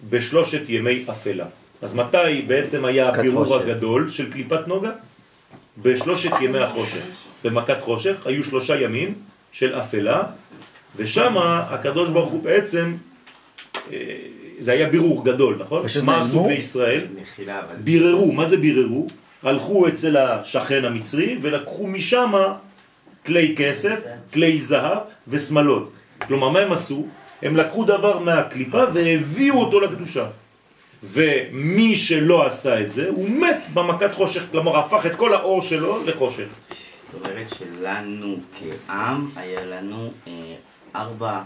[0.09, 1.45] בשלושת ימי אפלה.
[1.81, 3.55] אז מתי בעצם היה הבירור.
[3.55, 4.91] הגדול של קליפת נוגה?
[5.77, 7.03] בשלושת ימי החושך.
[7.43, 9.13] במכת חושך היו שלושה ימים
[9.51, 10.23] של אפלה,
[10.95, 12.95] ושם הקדוש ברוך הוא בעצם
[13.91, 14.15] אה,
[14.59, 15.81] זה היה בירור גדול, נכון?
[16.03, 16.43] מה עשו נעלמו?
[16.43, 17.05] בני ישראל?
[17.21, 17.75] מחילה, אבל...
[17.75, 19.07] ביררו, מה זה ביררו?
[19.43, 22.31] הלכו אצל השכן המצרי ולקחו משם
[23.25, 23.99] כלי כסף,
[24.33, 25.91] כלי זהב ושמלות.
[26.27, 27.07] כלומר, מה הם עשו?
[27.41, 30.27] הם לקחו דבר מהקליפה והביאו אותו לקדושה.
[31.03, 36.05] ומי שלא עשה את זה, הוא מת במכת חושך, כלומר הפך את כל האור שלו
[36.05, 36.47] לחושך.
[36.99, 40.31] זאת אומרת שלנו כעם, היה לנו אה,
[40.95, 41.41] ארבע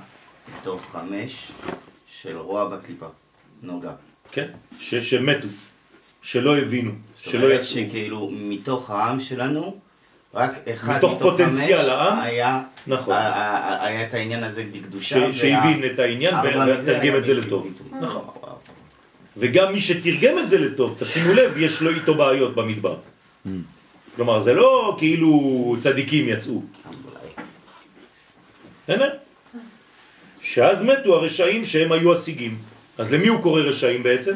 [0.59, 1.51] מתוך חמש
[2.21, 3.05] של רוע בקליפה.
[3.63, 3.91] נוגה.
[4.31, 4.47] כן?
[4.79, 5.47] ש- שמתו,
[6.21, 7.65] שלא הבינו, זאת שלא אומרת יצאו.
[7.71, 9.79] שכאילו מתוך העם שלנו,
[10.33, 12.19] רק אחד מתוך מתוך, פוטנציאל חמש העם?
[12.19, 13.13] היה, נכון.
[13.13, 15.31] היה את העניין הזה קדושה.
[15.33, 16.35] ש- שהבין את העניין
[16.83, 17.67] ותרגם את זה לטוב.
[18.01, 18.23] נכון.
[19.37, 22.95] וגם מי שתרגם את זה לטוב, תשימו לב, יש לו איתו בעיות במדבר.
[24.15, 25.31] כלומר, זה לא כאילו
[25.79, 26.61] צדיקים יצאו.
[30.41, 32.57] שאז מתו הרשעים שהם היו השיגים.
[32.97, 34.35] אז למי הוא קורא רשעים בעצם?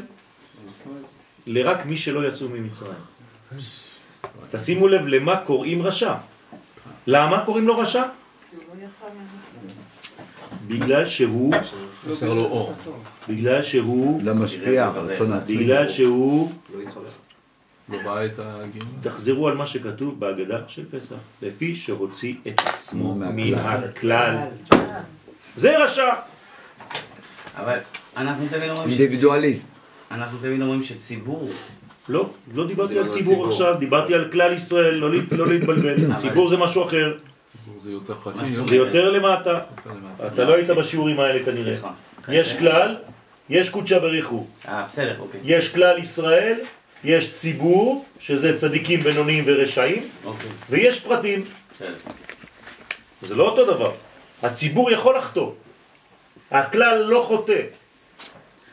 [1.47, 2.93] לרק מי שלא יצאו ממצרים.
[4.51, 6.13] תשימו לב למה קוראים רשע.
[7.07, 8.03] למה קוראים לו רשע?
[10.67, 11.53] בגלל שהוא,
[12.09, 12.73] חסר לו אור.
[13.29, 15.57] בגלל שהוא, לא משפיע, רצון עצמי.
[15.57, 16.51] בגלל שהוא,
[17.89, 18.87] לא ראה את הגיון.
[19.01, 23.33] תחזרו על מה שכתוב בהגדה של פסח, לפי שהוציא את עצמו מהכלל.
[23.33, 24.35] מן הכלל.
[25.57, 26.13] זה רשע.
[27.55, 27.77] אבל
[28.17, 29.67] אנחנו תמיד אומרים אינדיבידואליסט.
[30.11, 31.49] אנחנו תמיד אומרים שציבור,
[32.09, 33.47] לא, לא דיברתי על ציבור.
[33.47, 36.15] עכשיו, דיברתי על כלל ישראל, לא לא להתבלבל.
[36.15, 37.13] ציבור זה משהו אחר,
[37.51, 38.47] ציבור זה יותר מה פרטי.
[38.55, 38.65] זאת?
[38.65, 39.59] זה יותר למטה.
[40.27, 41.75] אתה לא היית בשיעורים האלה כנראה.
[42.29, 42.95] יש כלל,
[43.49, 44.45] יש קודשא בריחו.
[44.67, 45.39] אה, בסדר, אוקיי.
[45.43, 46.59] יש כלל ישראל,
[47.03, 51.43] יש ציבור, שזה צדיקים בינוניים ורשעים, אוקיי, ויש פרטים.
[53.21, 53.91] זה לא אותו דבר.
[54.43, 55.51] הציבור יכול לחטוא.
[56.51, 57.61] הכלל לא חוטא.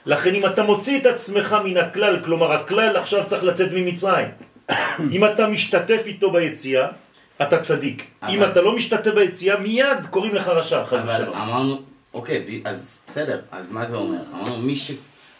[0.06, 4.28] לכן אם אתה מוציא את עצמך מן הכלל, כלומר הכלל עכשיו צריך לצאת ממצרים.
[5.12, 6.86] אם אתה משתתף איתו ביציאה,
[7.42, 8.06] אתה צדיק.
[8.22, 11.34] אבל- אם אתה לא משתתף ביציאה, מיד קוראים לך רשע, חס אבל ושלום.
[11.36, 11.80] אמרנו,
[12.14, 14.18] אוקיי, אז בסדר, אז מה זה אומר?
[14.34, 14.92] אמרנו, מי ש-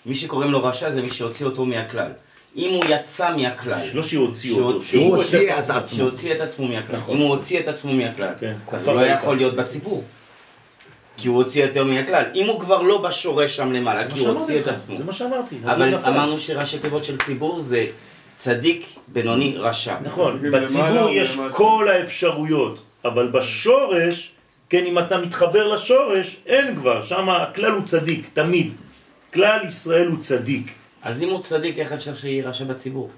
[0.07, 2.11] מי שקוראים לו רשע זה מי שהוציא אותו מהכלל.
[2.57, 5.97] אם הוא יצא מהכלל, לא שהוציא אותו, שהוא הוציא את עצמו.
[5.97, 6.97] שהוציא את עצמו מהכלל.
[6.97, 7.17] נכון.
[7.17, 9.07] אם הוא הוציא את עצמו מהכלל, כן, אז הוא לא.
[9.07, 10.05] יכול להיות בציבור.
[11.21, 12.25] כי הוא הוציא יותר מהכלל.
[12.35, 14.97] אם הוא כבר לא בשורש שם למעלה, כי הוא הוציא את עצמו.
[14.97, 15.57] זה מה שאמרתי.
[15.67, 15.95] אז אבל.
[15.95, 17.87] אמרנו שראשי תיבות של ציבור זה
[18.37, 19.97] צדיק, בינוני, רשע.
[20.03, 21.39] נכון, בציבור יש.
[21.51, 24.33] כל האפשרויות, אבל בשורש,
[24.69, 28.73] כן, אם אתה מתחבר לשורש, אין כבר, שם הכלל הוא צדיק, תמיד.
[29.35, 30.73] כלל ישראל הוא צדיק.
[31.03, 33.11] אז אם הוא צדיק, איך אפשר שיהיה רשע בציבור?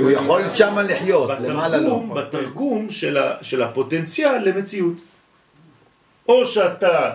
[0.00, 1.82] הוא יכול שמה לחיות, למעלה לא.
[1.82, 4.94] בתרגום, בתרגום של, ה, של הפוטנציאל למציאות.
[6.28, 7.14] או שאתה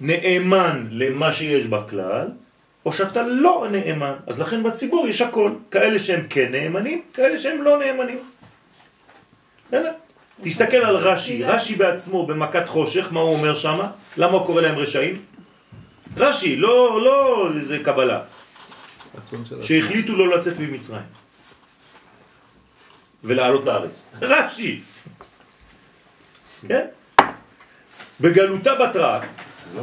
[0.00, 2.28] נאמן למה שיש בכלל,
[2.86, 4.14] או שאתה לא נאמן.
[4.26, 5.50] אז לכן בציבור יש הכל.
[5.70, 8.18] כאלה שהם כן נאמנים, כאלה שהם לא נאמנים.
[10.42, 13.78] תסתכל על רש"י, רש"י בעצמו במכת חושך, מה הוא אומר שם?
[14.16, 15.14] למה הוא קורא להם רשעים?
[16.16, 18.20] רש"י, לא, לא איזה קבלה.
[19.62, 21.02] שהחליטו לא לצאת ממצרים
[23.24, 24.06] ולעלות לארץ.
[24.22, 24.80] רש"י.
[26.68, 26.86] כן?
[28.24, 29.20] בגלותה בתרה,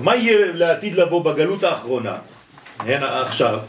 [0.01, 2.15] מה יהיה לעתיד לבוא בגלות האחרונה?
[2.79, 3.59] הנה עכשיו.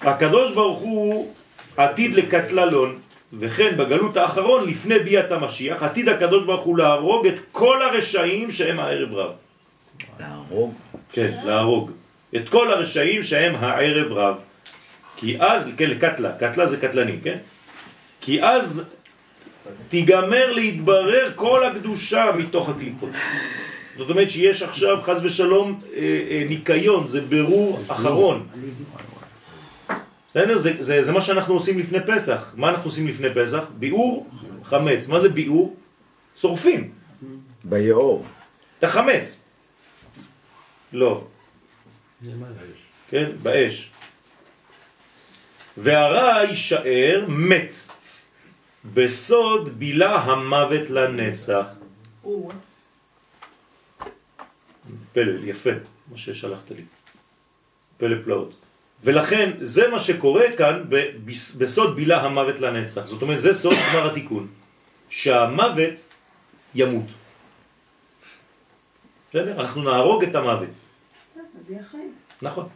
[0.00, 1.34] הקדוש ברוך הוא
[1.76, 2.98] עתיד לקטללון,
[3.38, 8.80] וכן בגלות האחרון לפני ביאת המשיח, עתיד הקדוש ברוך הוא להרוג את כל הרשעים שהם
[8.80, 9.32] הערב רב.
[10.20, 10.74] להרוג.
[11.12, 11.90] כן, להרוג.
[12.36, 14.36] את כל הרשעים שהם הערב רב.
[15.16, 17.38] כי אז, כן, לקטלה, קטלה זה קטלני, כן?
[18.20, 18.84] כי אז
[19.88, 23.10] תיגמר להתברר כל הקדושה מתוך הקליפות.
[23.96, 28.46] זאת אומרת שיש עכשיו, חז ושלום, אה, אה, ניקיון, זה ברור אחרון.
[30.30, 30.58] בסדר?
[30.58, 32.52] זה, זה, זה מה שאנחנו עושים לפני פסח.
[32.56, 33.64] מה אנחנו עושים לפני פסח?
[33.78, 34.26] ביאור
[34.62, 35.08] חמץ.
[35.08, 35.76] מה זה ביאור?
[36.36, 36.90] שורפים.
[37.64, 38.24] ביאור.
[38.78, 39.44] את החמץ.
[40.92, 41.24] לא.
[43.10, 43.90] כן, באש.
[45.76, 47.74] והרע יישאר מת.
[48.84, 51.66] בסוד בילה המוות לנצח.
[55.12, 55.70] פלא, יפה,
[56.10, 56.84] מה ששלחת לי.
[57.98, 58.54] פלא פלאות.
[59.04, 60.84] ולכן זה מה שקורה כאן
[61.58, 63.04] בסוד בילה המוות לנצח.
[63.04, 64.46] זאת אומרת, זה סוד גמר התיקון.
[65.08, 66.08] שהמוות
[66.74, 67.06] ימות.
[69.30, 69.60] בסדר?
[69.60, 70.74] אנחנו נהרוג את המוות.
[72.42, 72.68] נכון.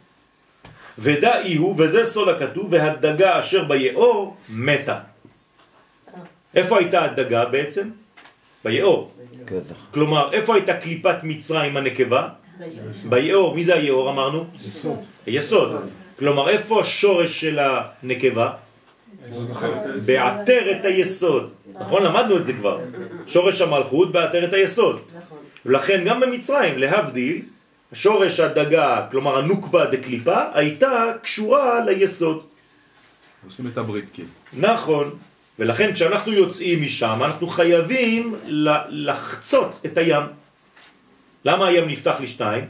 [0.97, 5.14] ודאי הוא, וזה סוד הכתוב, והדגה אשר ביאור מתה.
[6.55, 7.89] איפה הייתה הדגה בעצם?
[8.63, 9.11] ביאור.
[9.93, 12.27] כלומר, איפה הייתה קליפת מצרים הנקבה?
[13.09, 14.45] ביאור, מי זה היאור אמרנו?
[15.25, 15.71] היסוד.
[16.19, 18.51] כלומר, איפה השורש של הנקבה?
[20.05, 21.53] בעטרת היסוד.
[21.79, 22.03] נכון?
[22.03, 22.79] למדנו את זה כבר.
[23.27, 24.99] שורש המלכות בעטרת היסוד.
[25.65, 27.41] ולכן גם במצרים, להבדיל,
[27.93, 32.43] שורש הדגה, כלומר הנוקבה דקליפה, הייתה קשורה ליסוד.
[33.45, 34.29] עושים את הברית כאילו.
[34.53, 35.15] נכון.
[35.59, 38.35] ולכן כשאנחנו יוצאים משם, אנחנו חייבים
[38.89, 40.23] לחצות את הים.
[41.45, 42.65] למה הים נפתח לשתיים?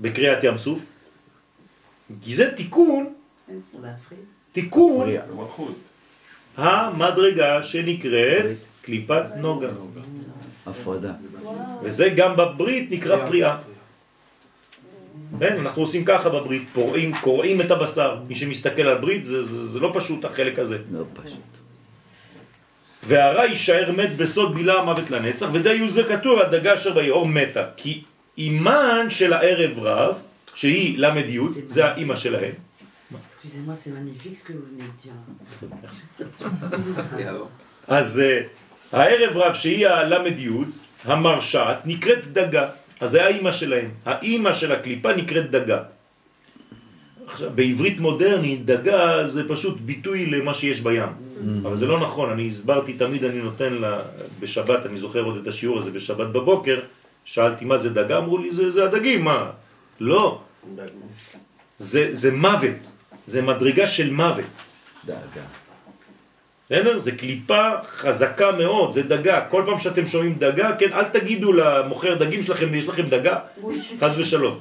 [0.00, 0.84] בקריאת ים סוף?
[2.22, 3.12] כי זה תיקון,
[4.52, 5.08] תיקון.
[6.56, 8.44] המדרגה שנקראת
[8.82, 9.68] קליפת נוגה.
[10.66, 11.12] הפרדה.
[11.82, 13.56] וזה גם בברית נקרא פריאה.
[15.40, 18.16] כן, אנחנו עושים ככה בברית, פורעים, קוראים את הבשר.
[18.28, 20.78] מי שמסתכל על ברית זה, זה, זה לא פשוט החלק הזה.
[20.92, 21.40] לא פשוט.
[23.06, 27.64] והרע יישאר מת בסוד בילה המוות לנצח, ודי זה כתוב, הדגה אשר ביאור מתה.
[27.76, 28.02] כי
[28.38, 30.14] אימן של הערב רב,
[30.54, 32.52] שהיא למד י', זה האימא שלהם.
[37.88, 38.40] אז אה,
[38.92, 40.48] הערב רב שהיא הלמד י',
[41.04, 42.68] המרשעת, נקראת דגה.
[43.02, 43.90] אז זה האימא שלהם.
[44.04, 45.82] האימא של הקליפה נקראת דגה.
[47.26, 51.12] עכשיו, בעברית מודרנית, דגה זה פשוט ביטוי למה שיש בים.
[51.62, 54.00] אבל זה לא נכון, אני הסברתי, תמיד אני נותן לה,
[54.40, 56.80] בשבת, אני זוכר עוד את השיעור הזה בשבת בבוקר,
[57.24, 59.50] שאלתי מה זה דגה, אמרו לי זה, זה הדגים, מה?
[60.00, 60.40] לא,
[61.78, 62.80] זה, זה מוות,
[63.26, 64.52] זה מדרגה של מוות.
[65.06, 65.61] דאגה.
[66.72, 66.98] בסדר?
[66.98, 69.44] זה קליפה חזקה מאוד, זה דגה.
[69.52, 73.38] כל פעם שאתם שומעים דגה, כן, אל תגידו למוכר דגים שלכם, יש לכם דגה,
[74.00, 74.58] חס ושלום.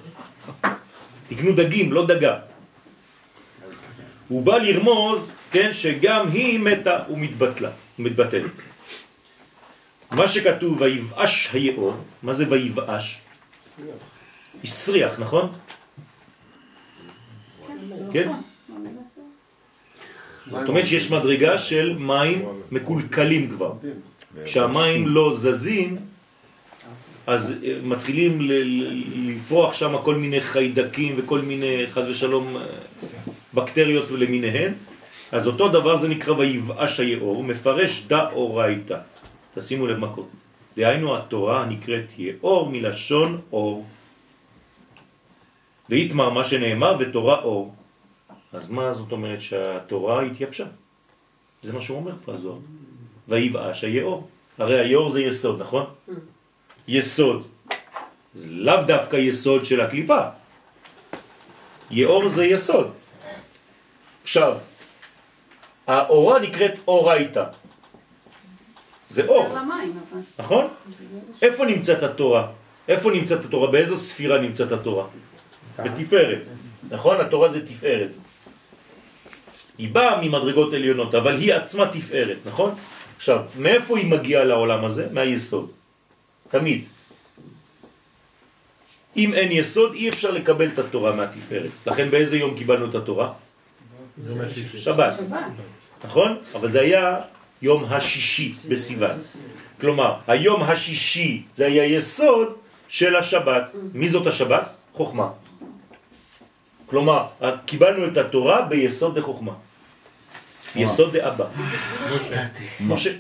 [1.32, 2.36] תקנו דגים, לא דגה.
[4.28, 7.70] הוא בא לרמוז, כן, שגם היא מתה ומתבטלה,
[8.00, 8.56] ומתבטלת.
[10.12, 13.06] מה שכתוב, ויבאש היאור, מה זה ויבאש?
[14.64, 15.46] הסריח, נכון?
[18.12, 18.51] כן?
[20.52, 23.74] זאת אומרת שיש מדרגה של מים מקולקלים כבר.
[24.46, 25.98] כשהמים לא זזים,
[27.28, 28.38] אז אה, מתחילים
[29.16, 32.62] לפרוח שם כל מיני חיידקים וכל מיני, חז ושלום, אה,
[33.54, 34.74] בקטריות למיניהן.
[35.32, 38.98] אז אותו דבר זה נקרא ויבאש היאור, מפרש דאורייתא.
[39.56, 40.28] תשימו לב מה קורה.
[40.78, 43.86] דהיינו התורה נקראת יאור מלשון אור.
[45.90, 47.76] ויתמר מה שנאמר ותורה אור.
[48.54, 50.66] אז מה זאת אומרת שהתורה התייבשה?
[51.64, 52.58] זה מה שהוא אומר פה הזוהר.
[53.28, 54.30] ויבאש היאור.
[54.58, 55.86] הרי היאור זה יסוד, נכון?
[56.88, 57.48] יסוד.
[58.36, 60.22] זה לאו דווקא יסוד של הקליפה.
[61.92, 62.92] יאור זה יסוד.
[64.24, 64.58] עכשיו,
[65.88, 67.46] האורה נקראת אורייתא.
[69.10, 69.56] זה אור.
[70.40, 70.68] נכון?
[71.42, 72.52] איפה נמצאת התורה?
[72.88, 73.72] איפה נמצאת התורה?
[73.72, 75.08] באיזו ספירה נמצאת התורה?
[75.80, 76.48] בתפארת.
[76.90, 77.22] נכון?
[77.22, 78.12] התורה זה תפארת.
[79.78, 82.76] היא באה ממדרגות עליונות, אבל היא עצמה תפארת, נכון?
[83.18, 85.08] עכשיו, מאיפה היא מגיעה לעולם הזה?
[85.12, 85.72] מהיסוד.
[86.50, 86.86] תמיד.
[89.18, 91.72] אם אין יסוד, אי אפשר לקבל את התורה מהתפארת.
[91.88, 93.34] לכן באיזה יום קיבלנו את התורה?
[94.78, 95.14] שבת.
[96.04, 96.38] נכון?
[96.56, 97.20] אבל זה היה
[97.62, 99.18] יום השישי בסיוון.
[99.82, 102.56] כלומר, היום השישי זה היה יסוד
[102.88, 103.72] של השבת.
[103.94, 104.70] מי זאת השבת?
[104.94, 105.30] חוכמה.
[106.92, 107.26] כלומר,
[107.66, 109.52] קיבלנו את התורה ביסוד דחוכמה.
[110.76, 111.46] יסוד דאבא.
[112.80, 113.12] משה.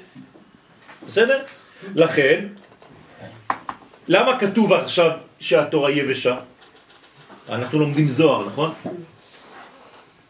[1.07, 1.39] בסדר?
[1.95, 2.47] לכן,
[4.07, 6.37] למה כתוב עכשיו שהתורה יבשה?
[7.49, 8.73] אנחנו לומדים זוהר, נכון?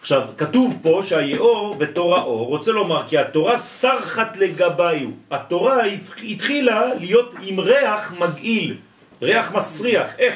[0.01, 5.09] עכשיו, כתוב פה שהיאור ותורה אור, רוצה לומר כי התורה סרחת לגביו.
[5.31, 5.77] התורה
[6.23, 8.77] התחילה להיות עם ריח מגעיל,
[9.21, 10.07] ריח מסריח.
[10.17, 10.35] איך?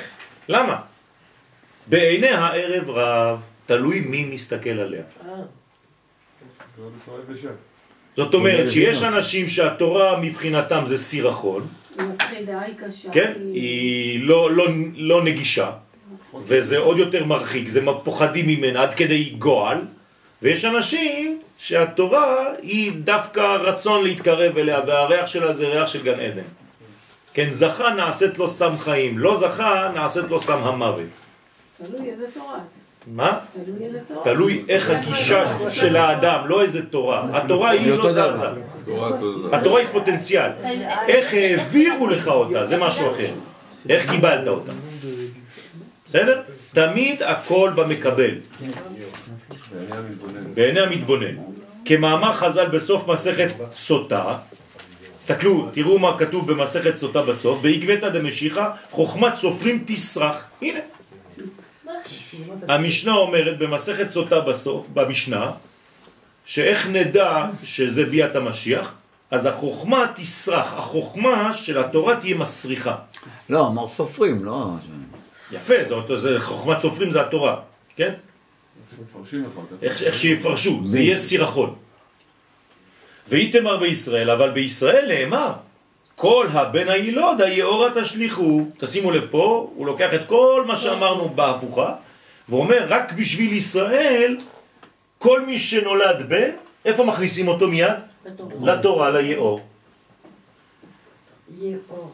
[0.49, 0.94] למה?
[1.87, 5.01] בעיני הערב רב, תלוי מי מסתכל עליה.
[5.27, 7.49] לא בצורה יבשה.
[8.15, 11.67] זאת אומרת שיש אנשים שהתורה מבחינתם זה סירחון,
[11.97, 13.09] היא מפחידה, היא קשה.
[13.11, 13.33] כן?
[13.53, 15.71] היא לא, לא, לא נגישה,
[16.45, 19.77] וזה עוד יותר מרחיק, זה פוחדים ממנה עד כדי גועל,
[20.41, 26.41] ויש אנשים שהתורה היא דווקא רצון להתקרב אליה, והריח שלה זה ריח של גן עדן.
[27.33, 31.24] כן, זכה נעשית לו סם חיים, לא זכה נעשית לו סם המוות.
[31.77, 33.11] תלוי איזה תורה זה.
[33.11, 33.39] מה?
[33.63, 34.23] תלוי איזה תורה.
[34.23, 37.27] תלוי איך הגישה של האדם, לא איזה תורה.
[37.33, 38.11] התורה היא לא.
[38.11, 38.47] זזה.
[39.51, 40.51] התורה היא פוטנציאל.
[41.07, 43.33] איך העבירו לך אותה, זה משהו אחר.
[43.89, 44.71] איך קיבלת אותה.
[46.05, 46.41] בסדר?
[46.73, 48.31] תמיד הכל במקבל,
[49.71, 50.53] בעיני המתבונן.
[50.53, 51.35] בעיני המתבונן.
[51.85, 54.33] כמאמר חז"ל בסוף מסכת סוטה,
[55.17, 60.43] תסתכלו, תראו מה כתוב במסכת סוטה בסוף, בעקבתא דמשיחא, חוכמת סופרים תסרח.
[60.61, 60.79] הנה,
[62.67, 65.51] המשנה אומרת במסכת סוטה בסוף, במשנה,
[66.45, 68.93] שאיך נדע שזה ביאת המשיח,
[69.31, 72.95] אז החוכמה תסרח, החוכמה של התורה תהיה מסריחה.
[73.49, 74.67] לא, אמר סופרים, לא...
[75.51, 77.55] יפה, זה, זה חוכמת סופרים זה התורה,
[77.95, 78.13] כן?
[79.81, 81.75] איך, איך שיפרשו, זה יהיה סירחון.
[83.27, 85.53] ואיתמר בישראל, אבל בישראל נאמר,
[86.15, 88.65] כל הבן הילוד היאורה תשליכו.
[88.77, 91.95] תשימו לב פה, הוא לוקח את כל מה שאמרנו בהפוכה,
[92.49, 94.37] ואומר, רק בשביל ישראל,
[95.17, 96.49] כל מי שנולד בן,
[96.85, 97.93] איפה מכניסים אותו מיד?
[98.61, 99.61] לתורה, ליאור.
[101.59, 102.11] יהיה אור.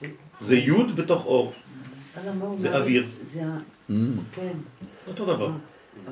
[0.00, 0.06] זה-
[0.40, 1.52] זה י' בתוך אור,
[2.56, 2.76] זה?
[2.76, 3.06] אוויר.
[3.22, 3.42] זה.
[3.90, 3.92] Mm.
[4.34, 4.52] כן.
[5.08, 5.50] אותו דבר.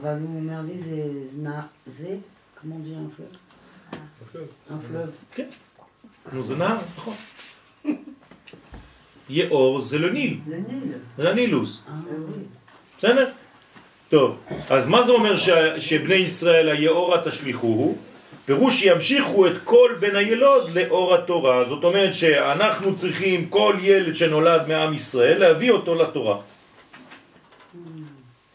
[0.00, 0.40] אבל הוא
[0.78, 1.02] זה
[1.36, 1.62] זנה...
[1.98, 2.16] זה?
[2.60, 2.74] כמו
[4.34, 4.70] fleuve?
[4.70, 5.40] un fleuve.
[6.32, 7.14] נו, זה נהר, נכון.
[9.30, 11.22] יאור זה לניל, Nil.
[11.22, 11.82] זה הנילוס.
[11.86, 11.90] Oui.
[12.98, 13.30] בסדר?
[14.08, 14.36] טוב,
[14.68, 15.48] אז מה זה אומר ש...
[15.78, 17.96] שבני ישראל היאורה תשליכוהו?
[18.44, 21.68] פירוש שימשיכו את כל בן הילוד לאור התורה.
[21.68, 26.36] זאת אומרת שאנחנו צריכים כל ילד שנולד מעם ישראל להביא אותו לתורה.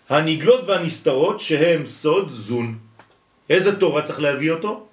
[0.09, 2.77] הנגלות והנסתרות שהם סוד זון.
[3.49, 4.85] איזה תורה צריך להביא אותו?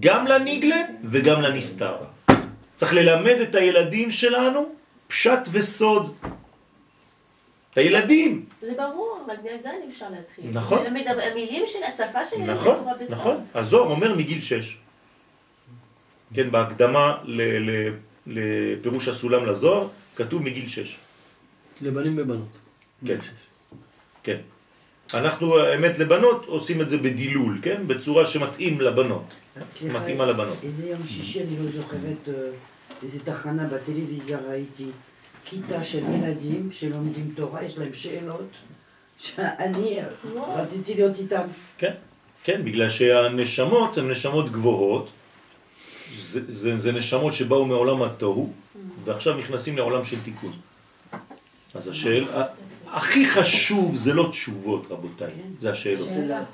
[0.00, 1.96] גם לנגלה וגם לנסתר.
[2.76, 4.72] צריך ללמד את הילדים שלנו
[5.08, 6.14] פשט וסוד.
[7.72, 8.44] את הילדים.
[8.60, 10.44] זה ברור, אבל מהגן אפשר להתחיל.
[10.52, 10.84] נכון.
[10.84, 12.50] ללמד המילים של השפה שלהם.
[12.50, 12.76] נכון.
[13.10, 13.36] נכון.
[13.54, 14.76] הזוהר אומר מגיל שש.
[16.34, 17.92] כן, בהקדמה ל- ל-
[18.26, 20.96] לפירוש הסולם לזוהר, כתוב מגיל שש.
[21.80, 22.58] לבנים ובנות.
[23.06, 23.18] כן,
[24.22, 24.38] כן.
[25.14, 27.82] אנחנו, האמת, לבנות עושים את זה בדילול, כן?
[27.86, 29.34] בצורה שמתאים לבנות.
[29.82, 30.56] מתאימה לבנות.
[30.62, 32.34] איזה יום שישי אני לא זוכרת אה,
[33.02, 34.86] איזה תחנה בטלוויזיה ראיתי
[35.44, 38.50] כיתה של ילדים שלומדים תורה, יש להם שאלות
[39.18, 39.98] שאני
[40.34, 41.42] רציתי להיות איתם.
[41.78, 41.92] כן,
[42.44, 45.10] כן, בגלל שהנשמות הן נשמות גבוהות,
[46.14, 48.52] זה, זה, זה נשמות שבאו מעולם התוהו,
[49.04, 50.52] ועכשיו נכנסים לעולם של תיקון.
[51.74, 52.44] אז השאלה,
[52.92, 55.30] הכי חשוב זה לא תשובות, רבותיי,
[55.60, 56.08] זה השאלות.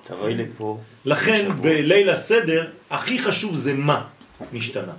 [0.05, 0.79] תבואי לפה.
[1.05, 4.05] לכן בליל הסדר, הכי חשוב זה מה
[4.53, 4.93] נשתנה.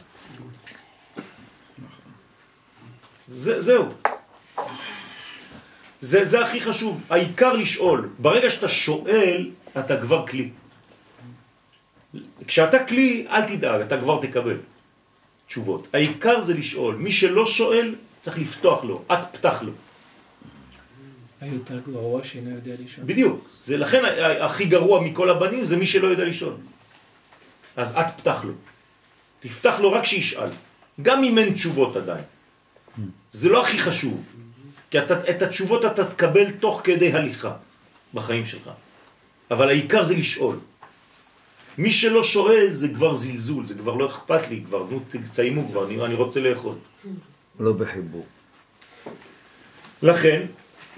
[3.27, 3.85] זה, זהו.
[6.01, 7.01] זה, זה הכי חשוב.
[7.09, 8.09] העיקר לשאול.
[8.19, 10.49] ברגע שאתה שואל, אתה כבר כלי.
[12.47, 14.57] כשאתה כלי, אל תדאג, אתה כבר תקבל
[15.47, 15.87] תשובות.
[15.93, 16.95] העיקר זה לשאול.
[16.95, 19.01] מי שלא שואל, צריך לפתוח לו.
[19.13, 19.71] את פתח לו.
[21.43, 23.07] היותר גרוע שאינו יודע לישון.
[23.07, 23.49] בדיוק.
[23.57, 24.01] זה לכן
[24.41, 26.53] הכי גרוע מכל הבנים זה מי שלא יודע לשאול.
[27.75, 28.53] אז את פתח לו.
[29.39, 30.49] תפתח לו רק שישאל.
[31.01, 32.23] גם אם אין תשובות עדיין.
[33.31, 34.23] זה לא הכי חשוב.
[34.91, 37.53] כי אתה, את התשובות אתה תקבל תוך כדי הליכה
[38.13, 38.69] בחיים שלך.
[39.51, 40.55] אבל העיקר זה לשאול.
[41.77, 45.87] מי שלא שואל זה כבר זלזול, זה כבר לא אכפת לי, כבר נו תסיימו כבר,
[45.87, 46.75] אני, אני רוצה לאכול.
[47.59, 48.25] לא בחיבור.
[50.01, 50.45] לכן,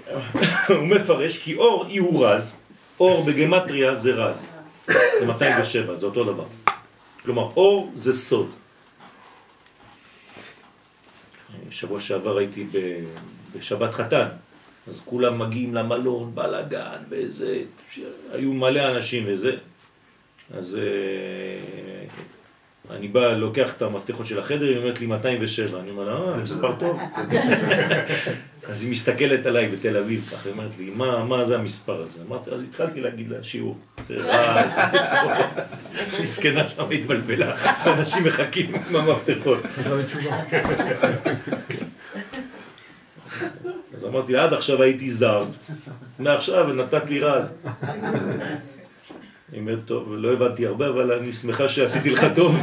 [0.68, 2.56] הוא מפרש כי אור אי הוא רז,
[3.00, 4.46] אור בגמטריה זה רז.
[5.20, 6.44] זה 207, זה אותו דבר.
[7.24, 8.50] כלומר, אור זה סוד.
[11.70, 12.66] שבוע שעבר הייתי
[13.56, 14.28] בשבת חתן,
[14.88, 17.62] אז כולם מגיעים למלון, בלאגן, וזה,
[18.32, 19.56] היו מלא אנשים וזה.
[20.54, 22.06] אז אה,
[22.90, 26.36] אני בא, לוקח את המפתחות של החדר, היא אומרת לי 207, אני אומר לה, אה,
[26.36, 27.00] מספר טוב.
[28.68, 32.22] אז היא מסתכלת עליי בתל אביב, ככה, היא אומרת לי, מה, מה זה המספר הזה?
[32.28, 33.78] אמרתי, אז התחלתי להגיד לה שיעור.
[34.10, 35.32] אה, איזה סוף.
[36.20, 37.56] מסכנה שם התבלבלה,
[37.86, 39.58] אנשים מחכים עם המפתחות.
[43.94, 45.44] אז אמרתי לה, עד עכשיו הייתי זר,
[46.18, 47.58] מעכשיו נתת לי רז.
[49.54, 52.56] אומרת, טוב, לא הבנתי הרבה, אבל אני שמחה שעשיתי לך טוב.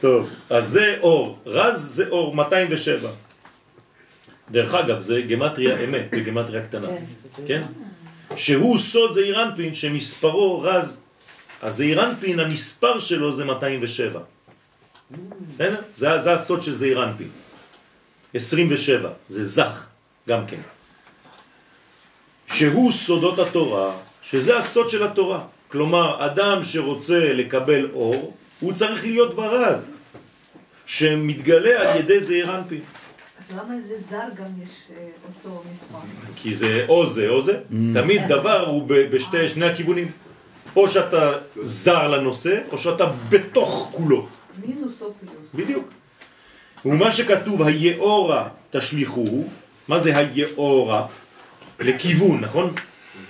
[0.00, 1.38] טוב, אז זה אור.
[1.46, 3.10] רז זה אור, 207.
[4.50, 6.88] דרך אגב, זה גמטריה אמת, בגמטריה קטנה.
[7.46, 7.62] כן?
[8.36, 11.02] שהוא סוד זעיר אנפין שמספרו רז.
[11.62, 14.20] אז זעיר אנפין, המספר שלו זה 207.
[15.54, 15.80] בסדר?
[15.92, 17.28] זה, זה הסוד של זעיר אנפין.
[18.34, 19.86] 27, זה זך,
[20.28, 20.60] גם כן.
[22.52, 25.40] שהוא סודות התורה, שזה הסוד של התורה.
[25.68, 29.90] כלומר, אדם שרוצה לקבל אור, הוא צריך להיות ברז,
[30.86, 32.80] שמתגלה על ידי זעיר אנפין.
[33.38, 35.98] אז למה לזר גם יש אה, אותו מספר?
[36.36, 37.60] כי זה או זה או זה.
[37.68, 40.10] תמיד דבר הוא ב- בשתי שני הכיוונים.
[40.76, 41.32] או שאתה
[41.62, 44.26] זר לנושא, או שאתה בתוך כולו.
[44.66, 45.54] מינוס או פלוס.
[45.64, 45.88] בדיוק.
[46.84, 49.48] ומה שכתוב היאורה תשליכוהו,
[49.88, 51.06] מה זה היאורה?
[51.84, 52.72] לכיוון, נכון?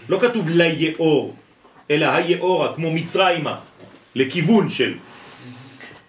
[0.08, 1.34] לא כתוב ליאור,
[1.90, 3.58] אלא היאורה, כמו מצרימה,
[4.14, 4.94] לכיוון של.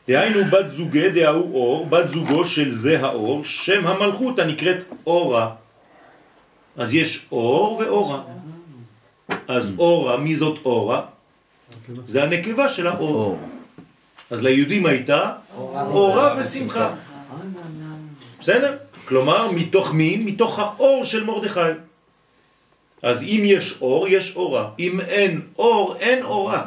[0.07, 5.49] דהיינו בת זוגי דההו אור, בת זוגו של זה האור, שם המלכות הנקראת אורה.
[6.77, 8.21] אז יש אור ואורה.
[9.47, 11.01] אז אורה, מי זאת אורה?
[12.05, 13.39] זה הנקבה של האור.
[14.31, 16.93] אז ליהודים הייתה אורה ושמחה.
[18.39, 18.77] בסדר?
[19.05, 20.17] כלומר, מתוך מי?
[20.17, 21.59] מתוך האור של מרדכי.
[23.03, 24.69] אז אם יש אור, יש אורה.
[24.79, 26.65] אם אין אור, אין אורה.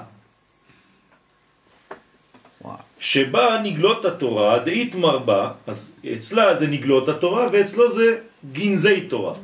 [2.99, 8.19] שבה נגלות התורה, דאית מרבה, אז אצלה זה נגלות התורה ואצלו זה
[8.53, 9.35] גנזי תורה.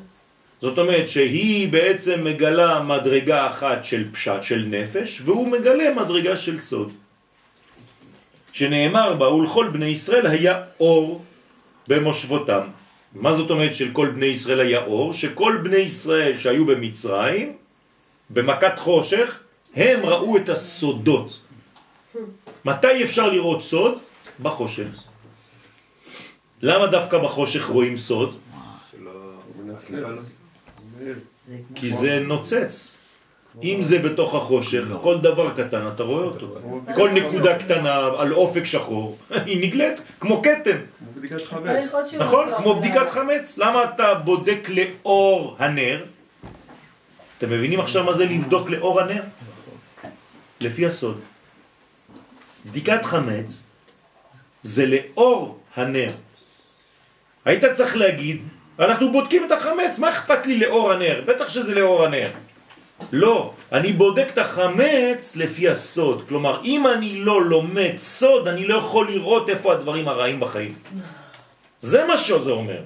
[0.61, 6.61] זאת אומרת שהיא בעצם מגלה מדרגה אחת של פשט, של נפש, והוא מגלה מדרגה של
[6.61, 6.93] סוד.
[8.53, 11.25] שנאמר בה, ולכל בני ישראל היה אור
[11.89, 12.82] במושבותם.
[13.15, 15.13] מה זאת אומרת של כל בני ישראל היה אור?
[15.13, 17.53] שכל בני ישראל שהיו במצרים,
[18.31, 19.41] במכת חושך,
[19.75, 21.41] הם ראו את הסודות.
[22.65, 24.01] מתי אפשר לראות סוד?
[24.43, 25.03] בחושך.
[26.63, 28.39] למה דווקא בחושך רואים סוד?
[31.75, 33.02] כי זה נוצץ.
[33.63, 36.47] אם זה בתוך החושך, כל דבר קטן אתה רואה אותו.
[36.95, 40.77] כל נקודה קטנה על אופק שחור, היא נגלית כמו כתם.
[42.19, 42.49] נכון?
[42.57, 43.59] כמו בדיקת חמץ.
[43.59, 46.05] למה אתה בודק לאור הנר?
[47.39, 49.23] אתם מבינים עכשיו מה זה לבדוק לאור הנר?
[50.61, 51.21] לפי הסוד.
[52.67, 53.67] בדיקת חמץ
[54.63, 56.13] זה לאור הנר.
[57.45, 58.43] היית צריך להגיד,
[58.79, 61.23] אנחנו בודקים את החמץ, מה אכפת לי לאור הנר?
[61.27, 62.31] בטח שזה לאור הנר.
[63.13, 66.25] לא, אני בודק את החמץ לפי הסוד.
[66.29, 70.75] כלומר, אם אני לא לומד סוד, אני לא יכול לראות איפה הדברים הרעים בחיים.
[71.81, 72.81] זה מה שזה אומר.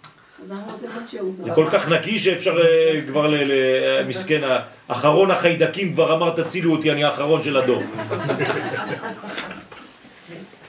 [0.08, 0.29] סוף.
[0.48, 3.36] זה כל כך נקי שאפשר אה, כבר ל...
[3.44, 4.42] ל- מסכן,
[4.90, 7.84] האחרון החיידקים כבר אמר תצילו אותי, אני האחרון של הדור.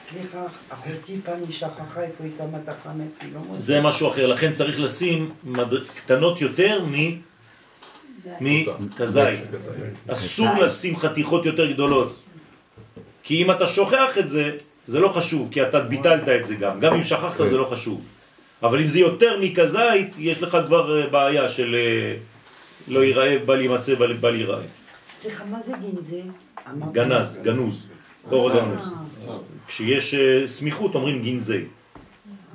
[0.09, 3.61] סליחה, אחותי פעם היא שכחה איפה היא שמה את החמץ, היא לא מוצאת.
[3.61, 5.31] זה משהו אחר, לכן צריך לשים.
[5.95, 6.83] קטנות יותר.
[8.41, 9.39] מכזית.
[10.07, 12.15] אסור לשים חתיכות יותר גדולות.
[13.23, 14.51] כי אם אתה שוכח את זה,
[14.85, 16.79] זה לא חשוב, כי אתה ביטלת את זה גם.
[16.79, 18.01] גם אם שכחת זה לא חשוב.
[18.63, 22.15] אבל אם זה יותר מכזית, יש לך כבר אה, בעיה של אה,
[22.87, 24.61] לא ייראה, בל יימצא, בל ייראה.
[25.21, 25.73] סליחה, מה זה?
[26.71, 27.87] אמרת- גנז, גנוז,
[28.31, 28.93] אור אה, הגנוז.
[29.67, 31.61] כשיש סמיכות אומרים גנזי.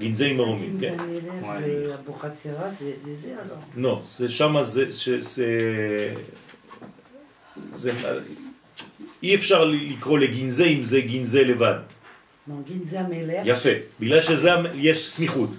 [0.00, 0.96] גנזי מרומים, כן.
[1.42, 3.54] ואבוחצירא זה זה זה הלא.
[3.76, 5.58] לא, זה שמה זה, ש, זה,
[7.72, 7.92] זה,
[9.22, 11.74] אי אפשר לקרוא לגנזי אם זה גנזי לבד.
[12.48, 13.42] לא, גנזי המלך.
[13.44, 13.68] יפה,
[14.00, 15.50] בגלל שזה יש סמיכות,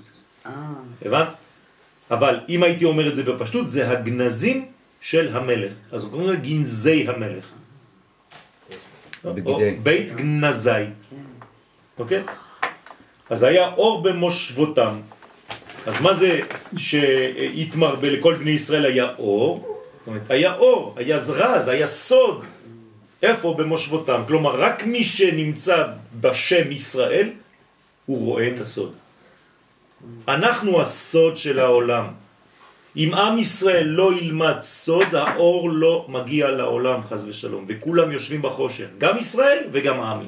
[1.06, 1.28] הבנת?
[2.12, 4.66] אבל אם הייתי אומר את זה בפשטות, זה הגנזים
[5.02, 5.74] של המלך.
[5.92, 7.46] אז הוא קוראים לזה גנזי המלך.
[9.26, 9.60] או.
[9.84, 10.72] בית גנזי.
[12.00, 12.24] אוקיי?
[13.30, 15.00] אז היה אור במושבותם.
[15.86, 16.40] אז מה זה
[16.78, 19.80] שהתמר לכל בני ישראל היה אור?
[20.00, 22.46] זאת אומרת, היה אור, היה זרז, היה סוד.
[23.24, 23.56] איפה?
[23.58, 24.22] במושבותם.
[24.28, 25.88] כלומר, רק מי שנמצא
[26.20, 27.30] בשם ישראל,
[28.06, 28.94] הוא רואה את הסוד.
[30.28, 32.08] אנחנו הסוד של העולם.
[32.98, 37.66] אם עם ישראל לא ילמד סוד, האור לא מגיע לעולם, חז ושלום.
[37.68, 40.28] וכולם יושבים בחושך, גם ישראל וגם העמים.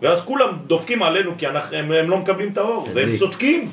[0.00, 3.16] ואז כולם דופקים עלינו כי אנחנו, הם, הם לא מקבלים את האור, והם.
[3.16, 3.72] צודקים.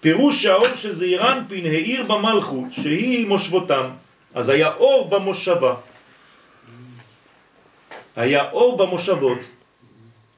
[0.00, 3.90] פירוש שהאור של זעיר אנפין העיר במלכות, שהיא מושבותם,
[4.34, 5.74] אז היה אור במושבה.
[8.16, 9.38] היה אור במושבות,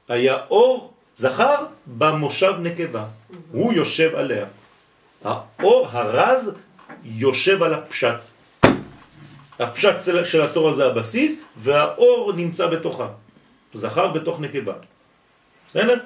[0.07, 1.55] היה אור זכר
[1.97, 3.05] במושב נקבה.
[3.51, 4.45] הוא יושב עליה.
[5.23, 6.55] האור הרז
[7.03, 8.19] יושב על הפשט.
[9.59, 13.07] הפשט של- התורה זה הבסיס, והאור נמצא בתוכה.
[13.73, 14.73] זכר בתוך נקבה.
[15.69, 15.97] בסדר?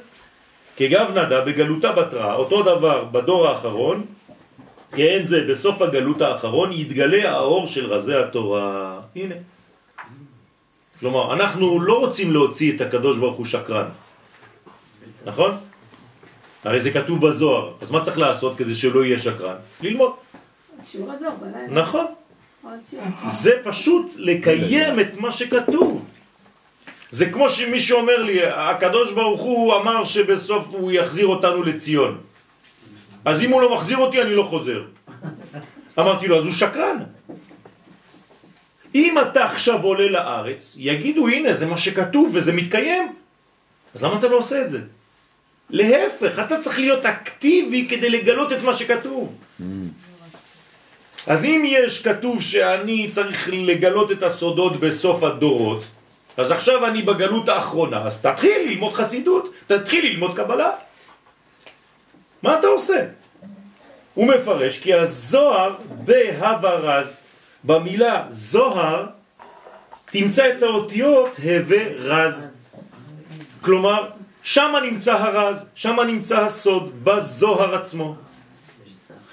[0.77, 4.05] כגב נדה בגלותה בתרה, אותו דבר בדור האחרון,
[4.91, 8.99] כן זה בסוף הגלות האחרון יתגלה האור של רזי התורה.
[9.15, 9.35] הנה.
[10.99, 13.89] כלומר, אנחנו לא רוצים להוציא את הקדוש ברוך הוא שקרן.
[15.26, 15.51] נכון?
[16.63, 19.55] הרי זה כתוב בזוהר, אז מה צריך לעשות כדי שלא יהיה שקרן?
[19.82, 20.11] ללמוד.
[20.91, 21.82] שיעור הזוהר בלילה.
[21.82, 22.05] נכון.
[23.30, 26.05] זה פשוט לקיים את מה שכתוב.
[27.11, 32.18] זה כמו שמישהו אומר לי, הקדוש ברוך הוא אמר שבסוף הוא יחזיר אותנו לציון.
[33.26, 34.84] אז אם הוא לא מחזיר אותי, אני לא חוזר.
[35.99, 36.97] אמרתי לו, אז הוא שקרן.
[38.95, 43.13] אם אתה עכשיו עולה לארץ, יגידו, הנה, זה מה שכתוב וזה מתקיים.
[43.95, 44.80] אז למה אתה לא עושה את זה?
[45.70, 49.36] להפך, אתה צריך להיות אקטיבי כדי לגלות את מה שכתוב.
[51.28, 55.86] אז אם יש כתוב שאני צריך לגלות את הסודות בסוף הדורות,
[56.38, 60.72] אז עכשיו אני בגלות האחרונה, אז תתחיל ללמוד חסידות, תתחיל ללמוד קבלה.
[62.43, 63.05] מה אתה עושה?
[64.13, 67.18] הוא מפרש כי הזוהר בהוורז,
[67.63, 69.05] במילה זוהר,
[70.11, 72.51] תמצא את האותיות הווה רז.
[73.61, 74.09] כלומר,
[74.47, 78.15] שם נמצא הרז, שם נמצא הסוד, בזוהר עצמו.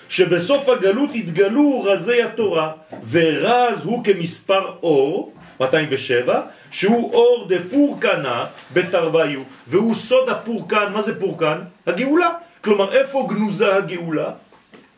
[0.08, 2.72] שבסוף הגלות התגלו רזי התורה,
[3.10, 6.40] ורז הוא כמספר אור, 207,
[6.70, 11.58] שהוא אור דה פורקנה בתרוויו, והוא סוד הפורקן, מה זה פורקן?
[11.86, 12.30] הגאולה.
[12.60, 14.30] כלומר, איפה גנוזה הגאולה?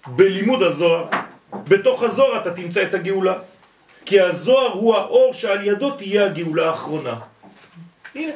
[0.06, 1.04] בלימוד הזוהר.
[1.68, 3.34] בתוך הזוהר אתה תמצא את הגאולה.
[4.04, 7.14] כי הזוהר הוא האור שעל ידו תהיה הגאולה האחרונה.
[8.14, 8.32] הנה.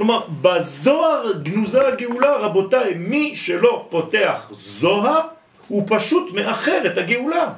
[0.00, 5.20] כלומר, בזוהר גנוזה הגאולה, רבותיי, מי שלא פותח זוהר,
[5.68, 7.52] הוא פשוט מאחר את הגאולה.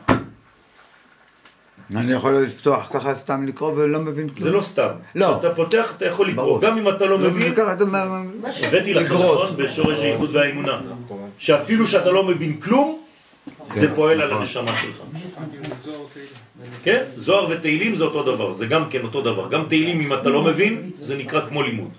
[1.97, 4.41] אני יכול לפתוח ככה סתם לקרוא ולא מבין כלום.
[4.41, 4.89] זה לא סתם.
[5.15, 5.39] לא.
[5.41, 6.61] כשאתה פותח, אתה יכול לקרוא.
[6.61, 8.05] גם אם אתה לא מבין, אתה אומר...
[8.63, 10.81] הבאתי לכם נכון בשורש הייחוד והאמונה.
[11.39, 12.99] שאפילו שאתה לא מבין כלום,
[13.73, 14.41] זה כן, פועל על נכון.
[14.41, 14.97] הנשמה שלך.
[16.83, 17.03] כן?
[17.17, 19.49] זוהר ותהילים זה אותו דבר, זה גם כן אותו דבר.
[19.49, 21.91] גם תהילים אם אתה לא מבין, זה נקרא כמו לימוד.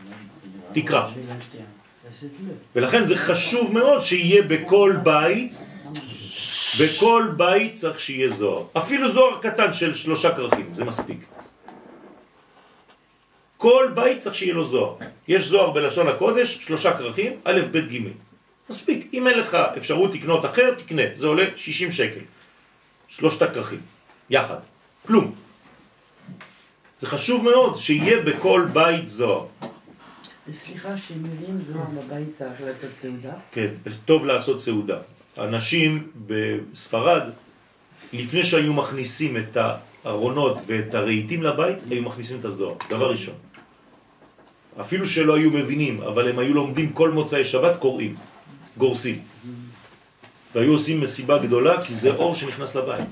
[0.74, 1.10] תקרא.
[2.76, 5.62] ולכן זה חשוב מאוד שיהיה בכל בית,
[6.82, 8.64] בכל בית צריך שיהיה זוהר.
[8.78, 11.18] אפילו זוהר קטן של שלושה כרכים, זה מספיק.
[13.58, 14.96] כל בית צריך שיהיה לו זוהר.
[15.28, 17.98] יש זוהר בלשון הקודש, שלושה כרכים, א', ב', ג'.
[18.70, 19.08] מספיק.
[19.14, 21.04] אם אין לך אפשרות לקנות אחר, תקנה.
[21.14, 22.20] זה עולה 60 שקל.
[23.08, 23.82] שלושת הכרכים.
[24.30, 24.60] יחד.
[25.08, 25.36] כלום.
[27.00, 29.46] זה חשוב מאוד שיהיה בכל בית זוהר.
[30.52, 33.34] סליחה, שמביאים זוהר בבית צריך לעשות סעודה?
[33.52, 33.68] כן,
[34.06, 34.98] טוב לעשות סעודה.
[35.38, 37.22] אנשים בספרד,
[38.14, 39.58] לפני שהיו מכניסים את
[40.04, 43.36] הארונות ואת הרהיטים לבית, היו מכניסים את הזוהר, דבר ראשון.
[44.82, 48.16] אפילו שלא היו מבינים, אבל הם היו לומדים כל מוצאי שבת, קוראים,
[48.78, 49.22] גורסים.
[50.56, 53.06] והיו עושים מסיבה גדולה, כי זה אור שנכנס לבית.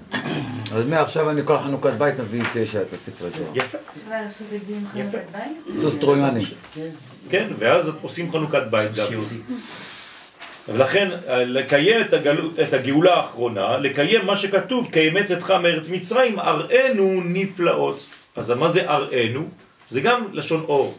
[0.72, 3.52] אז מעכשיו אני כל חנוכת בית מביא סיישה את הספרי זוהר.
[3.54, 3.78] יפה.
[3.94, 5.82] אפשר לעשות את זה עם חנוכת בית?
[5.82, 6.42] סוס טרויאני.
[7.30, 9.08] כן, ואז עושים חנוכת בית גם.
[10.68, 17.22] ולכן לקיים את, הגלות, את הגאולה האחרונה, לקיים מה שכתוב, כאמץ אתך מארץ מצרים, אראנו
[17.26, 18.06] נפלאות.
[18.36, 19.50] אז מה זה אראנו?
[19.90, 20.98] זה גם לשון אור.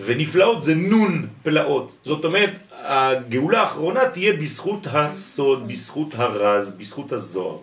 [0.00, 1.94] ונפלאות זה נון פלאות.
[2.04, 7.58] זאת אומרת, הגאולה האחרונה תהיה בזכות הסוד, בזכות הרז, בזכות הזוהר.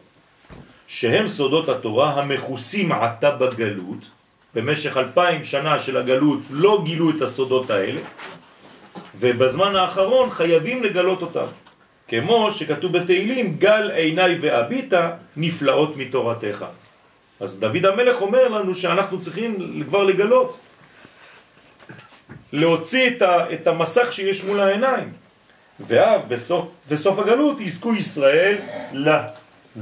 [0.87, 4.09] שהם סודות התורה המכוסים עתה בגלות,
[4.55, 8.01] במשך אלפיים שנה של הגלות לא גילו את הסודות האלה,
[9.19, 11.45] ובזמן האחרון חייבים לגלות אותם.
[12.07, 16.65] כמו שכתוב בתהילים, גל עיניי ואביטה נפלאות מתורתך.
[17.39, 20.57] אז דוד המלך אומר לנו שאנחנו צריכים כבר לגלות,
[22.53, 23.11] להוציא
[23.53, 25.11] את, המסך שיש מול העיניים.
[25.79, 28.57] ואף בסוף, בסוף הגלות יזכו ישראל
[28.93, 29.09] ל...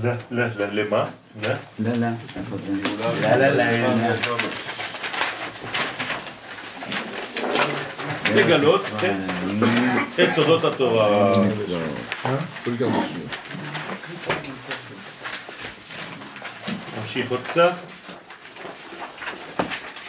[0.02, 0.08] ל...
[0.32, 0.42] ל...
[0.42, 0.80] ל...
[0.80, 1.06] למה?
[1.44, 1.48] ל...
[1.80, 2.74] לא, לא, איפה זה?
[3.00, 3.94] לא, לא, לא,
[4.28, 4.38] לא.
[8.36, 9.18] לגלות, כן,
[10.24, 11.34] את סודות התורה.
[17.00, 17.72] נמשיך עוד קצת.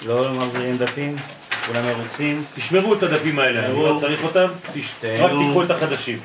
[0.07, 1.17] לא מחזירים דפים?
[1.67, 2.45] כולם מרוצים?
[2.55, 4.47] תשמרו את הדפים האלה, אני לא צריך אותם,
[5.19, 6.19] רק תיקחו את החדשים.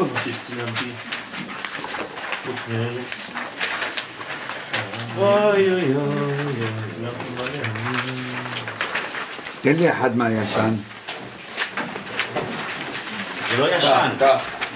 [0.00, 0.90] כל מה שצילמתי,
[2.46, 3.02] חוץ מאלה.
[5.16, 6.54] אוי אוי אוי.
[6.86, 7.64] צילמתי מלא.
[9.62, 10.70] תן לי אחד מהישן.
[13.50, 14.08] זה לא ישן.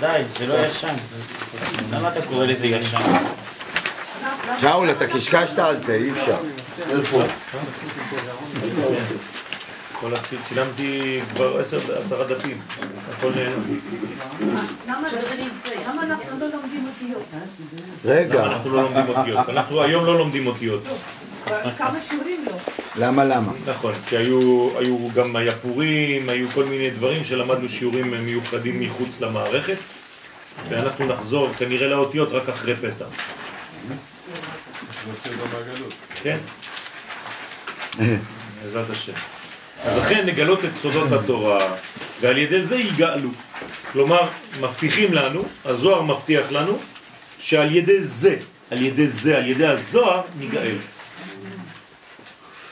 [0.01, 0.95] די, זה לא ישן.
[1.93, 3.17] למה אתה קורא לזה ישן?
[4.61, 6.39] שאול, אתה קשקשת על זה, אי אפשר.
[10.01, 12.61] כל הצי- צילמתי כבר עשר, עשרה דפים,
[13.11, 13.63] הכל נעלם.
[14.89, 15.09] למה
[15.87, 17.23] למה אנחנו לא לומדים אותיות?
[18.05, 19.49] רגע, למה אנחנו לא לומדים אותיות?
[19.49, 20.83] אנחנו היום לא לומדים אותיות.
[21.45, 22.53] כבר כמה שיעורים לא.
[22.97, 23.53] למה למה?
[23.67, 29.21] נכון, כי היו, היו גם היה פורים, היו כל מיני דברים שלמדנו שיעורים מיוחדים מחוץ
[29.21, 29.77] למערכת
[30.69, 33.07] ואנחנו נחזור כנראה לאותיות רק אחרי פסח.
[36.23, 36.39] כן.
[38.63, 39.13] בעזרת השם.
[39.85, 41.77] אז לכן נגלות את סודות התורה,
[42.21, 43.31] ועל ידי זה יגאלו.
[43.93, 44.29] כלומר,
[44.61, 46.79] מבטיחים לנו, הזוהר מבטיח לנו,
[47.41, 48.37] שעל ידי זה,
[48.71, 50.77] על ידי זה, על ידי הזוהר, ניגאל.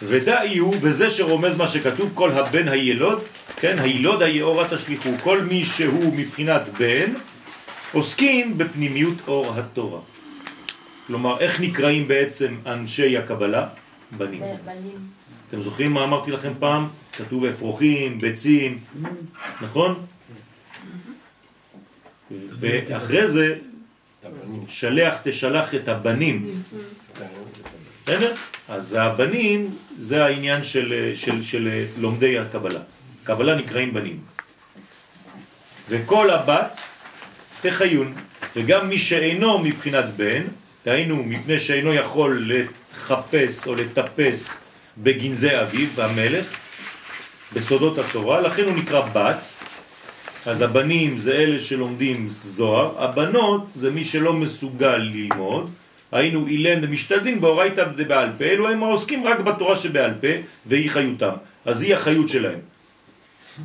[0.02, 3.22] ודאי הוא, וזה שרומז מה שכתוב, כל הבן הילוד,
[3.56, 7.12] כן, הילוד היאורה תשליחו, כל מי שהוא מבחינת בן,
[7.92, 10.00] עוסקים בפנימיות אור התורה.
[11.06, 13.66] כלומר, איך נקראים בעצם אנשי הקבלה?
[14.16, 14.42] בנים.
[14.64, 15.21] בנים.
[15.52, 16.88] אתם זוכרים מה אמרתי לכם פעם?
[17.12, 18.78] כתוב אפרוחים, ביצים,
[19.60, 20.06] נכון?
[22.30, 23.56] ואחרי זה,
[24.68, 26.62] שלח תשלח את הבנים.
[28.04, 28.34] בסדר?
[28.68, 32.80] אז הבנים זה העניין של, של, של לומדי הקבלה.
[33.24, 34.20] קבלה נקראים בנים.
[35.88, 36.76] וכל הבת
[37.62, 38.14] תחיון,
[38.56, 40.42] וגם מי שאינו מבחינת בן,
[40.84, 44.61] דהיינו מפני שאינו יכול לחפש או לטפס
[44.98, 46.46] בגנזי אביו והמלך,
[47.52, 49.48] בסודות התורה, לכן הוא נקרא בת,
[50.46, 55.70] אז הבנים זה אלה שלומדים זוהר, הבנות זה מי שלא מסוגל ללמוד,
[56.12, 60.28] היינו אילן ומשתדלים באורייתא בעל פה, אלו הם העוסקים רק בתורה שבעל פה
[60.66, 61.32] והיא חיותם,
[61.64, 62.58] אז היא החיות שלהם.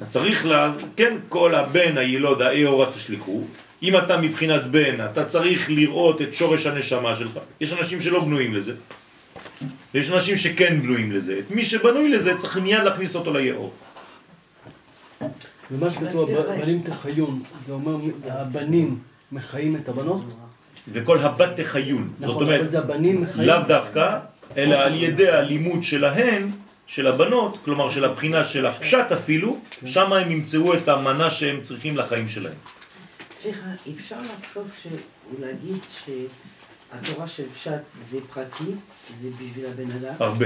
[0.02, 3.42] אז צריך, לה, כן, כל הבן הילוד האהורה תשליחו,
[3.84, 7.40] אם אתה מבחינת בן, אתה צריך לראות את שורש הנשמה שלך.
[7.62, 8.74] יש אנשים שלא בנויים לזה.
[9.94, 11.40] יש אנשים שכן בנויים לזה.
[11.40, 13.74] את מי שבנוי לזה צריך מיד להכניס אותו ליאור.
[15.72, 19.00] ומה שכתוב, הבנים תחיון, זה אומר הבנים
[19.32, 20.22] מחיים את הבנות?
[20.88, 22.10] וכל הבת תחיון.
[22.20, 22.74] זאת נכון, אומרת.
[23.36, 24.20] לאו דווקא,
[24.58, 26.52] אלא על ידי הלימוד שלהן,
[26.88, 31.98] של הבנות, כלומר של הבחינה של הפשט אפילו, שם הם ימצאו את המנה שהם צריכים
[31.98, 32.54] לחיים שלהם.
[33.42, 34.88] סליחה, אפשר לחשוב ש...
[36.92, 37.72] שהתורה של פשט
[38.10, 38.64] זה פרטי,
[39.22, 40.14] זה בשביל הבן אדם?
[40.20, 40.46] הרבה.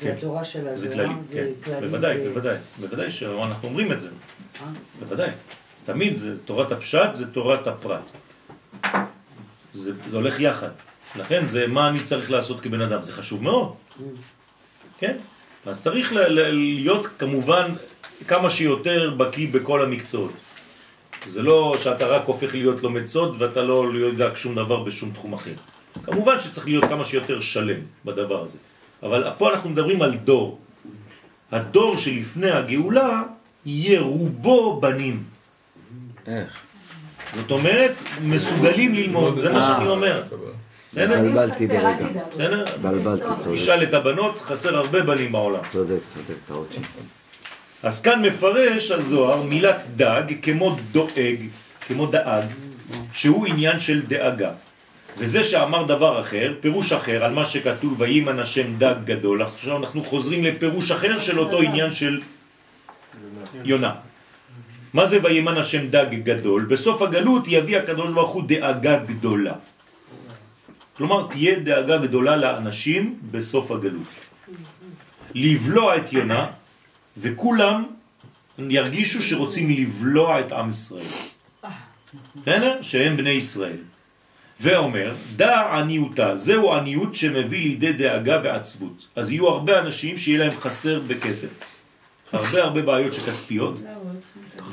[0.00, 0.06] כן.
[0.08, 1.64] והתורה של זה הזוהר כללי, זה כן.
[1.64, 1.88] כללי.
[1.88, 2.56] בוודאי, זה- בוודאי.
[2.80, 4.08] בוודאי שאנחנו אומרים את זה.
[4.62, 4.66] אה?
[5.00, 5.30] בוודאי.
[5.84, 6.14] תמיד
[6.44, 8.02] תורת הפשט זה תורת הפרט.
[9.72, 10.68] זה, זה הולך יחד.
[11.16, 13.72] לכן זה מה אני צריך לעשות כבן אדם, זה חשוב מאוד.
[14.98, 15.16] כן?
[15.66, 16.12] אז צריך
[16.52, 17.74] להיות כמובן
[18.28, 20.32] כמה שיותר בקיא בכל המקצועות.
[21.28, 25.32] זה לא שאתה רק הופך להיות לומד סוד ואתה לא יודע שום דבר בשום תחום
[25.32, 25.54] אחר.
[26.04, 28.58] כמובן שצריך להיות כמה שיותר שלם בדבר הזה.
[29.02, 30.58] אבל פה אנחנו מדברים על דור.
[31.52, 33.22] הדור שלפני הגאולה
[33.66, 35.22] יהיה רובו בנים.
[36.26, 36.52] איך?
[37.34, 40.22] זאת אומרת, מסוגלים ללמוד, זה מה שאני אומר.
[40.90, 41.20] בסדר?
[41.20, 42.06] בלבלתי ברגע.
[42.30, 42.64] בסדר?
[42.82, 43.54] בלבלתי, צודק.
[43.54, 45.60] תשאל את הבנות, חסר הרבה בנים בעולם.
[45.72, 46.84] צודק, צודק, טעות שלי.
[47.82, 51.38] אז כאן מפרש הזוהר מילת דג כמו דואג,
[51.86, 52.44] כמו דאג,
[53.12, 54.50] שהוא עניין של דאגה.
[55.18, 60.04] וזה שאמר דבר אחר, פירוש אחר על מה שכתוב וימן השם דג גדול, עכשיו אנחנו
[60.04, 62.20] חוזרים לפירוש אחר של אותו עניין של
[63.64, 63.92] יונה.
[64.94, 66.64] מה זה וימן השם דג גדול?
[66.64, 69.54] בסוף הגלות יביא הקדוש ברוך הוא דאגה גדולה.
[70.96, 74.12] כלומר, תהיה דאגה גדולה לאנשים בסוף הגלות.
[75.34, 76.61] לבלוע את יונה,
[77.18, 77.84] וכולם
[78.58, 81.04] ירגישו שרוצים לבלוע את עם ישראל.
[82.36, 82.82] בסדר?
[82.82, 83.76] שהם בני ישראל.
[84.60, 89.06] ואומר, דע עניותה, זהו עניות שמביא לידי דאגה ועצבות.
[89.16, 91.48] אז יהיו הרבה אנשים שיהיה להם חסר בכסף.
[92.32, 93.80] הרבה הרבה בעיות שכספיות,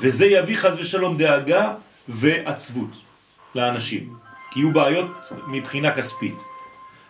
[0.00, 1.74] וזה יביא חז ושלום דאגה
[2.08, 2.90] ועצבות
[3.54, 4.14] לאנשים,
[4.50, 5.10] כי יהיו בעיות
[5.46, 6.38] מבחינה כספית.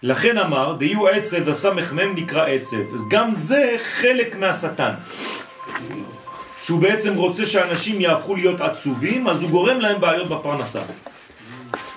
[0.02, 2.94] לכן אמר, דיהו עצב וסמך מם נקרא עצב.
[2.94, 4.92] אז גם זה חלק מהשטן.
[6.64, 10.82] שהוא בעצם רוצה שאנשים יהפכו להיות עצובים, אז הוא גורם להם בעיות בפרנסה.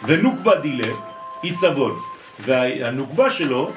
[0.06, 0.94] ונוקבה דילה,
[1.42, 1.96] עיצבון.
[2.40, 3.72] והנוקבה שלו,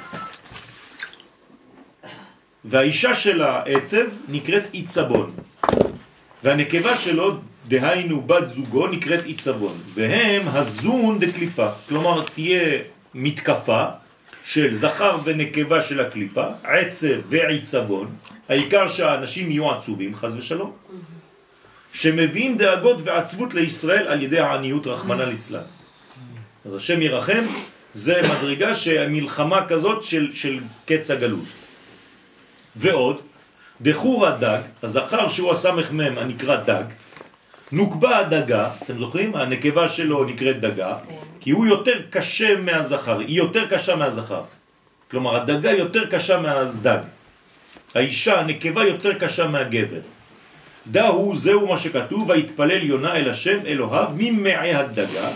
[2.64, 5.30] והאישה של העצב נקראת עיצבון.
[6.42, 7.36] והנקבה שלו,
[7.68, 9.74] דהיינו בת זוגו, נקראת עיצבון.
[9.94, 11.68] והם הזון דקליפה.
[11.88, 12.78] כלומר, תהיה
[13.14, 13.84] מתקפה
[14.46, 18.14] של זכר ונקבה של הקליפה, עצב ועיצבון,
[18.48, 20.72] העיקר שהאנשים יהיו עצובים, חז ושלום,
[21.92, 25.66] שמביאים דאגות ועצבות לישראל על ידי העניות רחמנה ליצלן.
[26.66, 27.42] אז השם ירחם,
[27.94, 31.48] זה מדרגה שהמלחמה כזאת של, של קץ הגלות.
[32.76, 33.20] ועוד,
[33.80, 36.84] בחור הדג, הזכר שהוא הסמך מם הנקרא דג,
[37.72, 39.36] נוקבה הדגה, אתם זוכרים?
[39.36, 40.94] הנקבה שלו נקראת דגה,
[41.40, 44.42] כי הוא יותר קשה מהזכר, היא יותר קשה מהזכר.
[45.10, 46.98] כלומר, הדגה יותר קשה מהדג.
[47.94, 50.00] האישה, הנקבה, יותר קשה מהגבר.
[50.86, 55.28] דהו, זהו מה שכתוב, והתפלל יונה אל השם אלוהיו ממעי הדגה,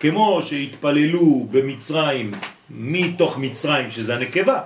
[0.00, 2.32] כמו שהתפללו במצרים
[2.70, 4.60] מתוך מצרים, שזה הנקבה.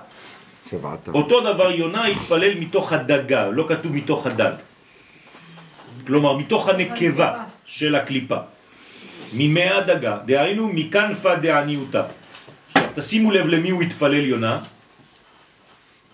[0.69, 1.07] שבעת.
[1.07, 4.51] אותו דבר יונה התפלל מתוך הדגה, לא כתוב מתוך הדג.
[6.07, 8.37] כלומר, מתוך הנקבה של הקליפה.
[9.33, 12.03] ממי הדגה, דהיינו מכנפה דעניותה.
[12.67, 14.59] עכשיו, תשימו לב למי הוא התפלל יונה.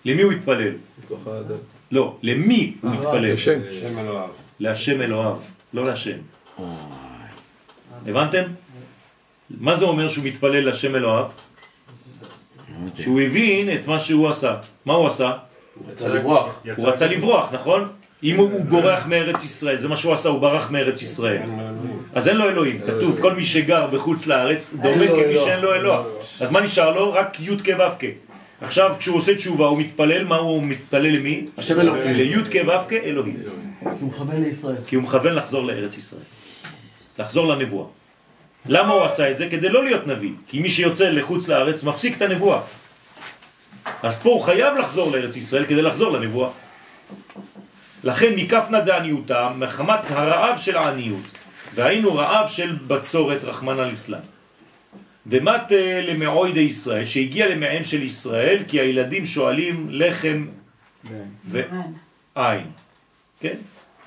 [0.04, 0.72] למי הוא התפלל?
[1.04, 1.54] מתוך הדג.
[1.92, 3.36] לא, למי הוא התפלל?
[3.36, 3.60] שם
[3.98, 4.28] אלוהיו.
[4.60, 5.36] להשם אלוהיו,
[5.74, 6.18] לא להשם.
[8.06, 8.42] הבנתם?
[9.50, 11.26] מה זה אומר שהוא מתפלל להשם אלוהיו?
[12.98, 14.56] שהוא הבין את מה שהוא עשה.
[14.86, 15.32] מה הוא עשה?
[15.88, 16.60] רצה לברוח.
[16.76, 17.88] הוא רצה לברוח, נכון?
[18.22, 21.42] אם הוא בורח מארץ ישראל, זה מה שהוא עשה, הוא ברח מארץ ישראל.
[22.14, 25.36] אז אין לו אלוהים, כתוב, כל מי שגר בחוץ לארץ דומה כמי.
[25.36, 26.04] שאין לו אלוה.
[26.40, 27.12] אז מה נשאר לו?
[27.12, 28.04] רק י' כ' ו' כ'.
[28.60, 31.46] עכשיו כשהוא עושה תשובה הוא מתפלל, מה הוא מתפלל למי?
[31.58, 32.12] השם אלוקים.
[32.12, 33.36] לי' כ' ו' כ' אלוהים.
[33.80, 34.76] כי הוא מכוון לישראל.
[34.86, 36.22] כי הוא מכוון לחזור לארץ ישראל.
[37.18, 37.86] לחזור לנבואה.
[38.66, 39.48] למה הוא עשה את זה?
[39.50, 40.30] כדי לא להיות נביא.
[40.46, 42.60] כי מי שיוצא לחוץ לארץ מפסיק את הנבואה.
[44.02, 46.50] אז פה הוא חייב לחזור לארץ ישראל כדי לחזור לנבואה.
[48.04, 51.38] לכן מכפנה דעניותה, מחמת הרעב של העניות,
[51.74, 54.20] והיינו רעב של בצורת רחמנא ליצלן.
[55.26, 60.46] דמת אה, למעוי די ישראל, שהגיע למעם של ישראל, כי הילדים שואלים לחם
[61.44, 62.70] ועין.
[63.40, 63.56] כן?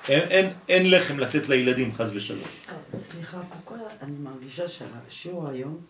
[0.08, 2.48] אין, אין, אין לחם לתת לילדים, חז ושלום.
[2.98, 5.80] סליחה, כל אני מרגישה שהשיעור היום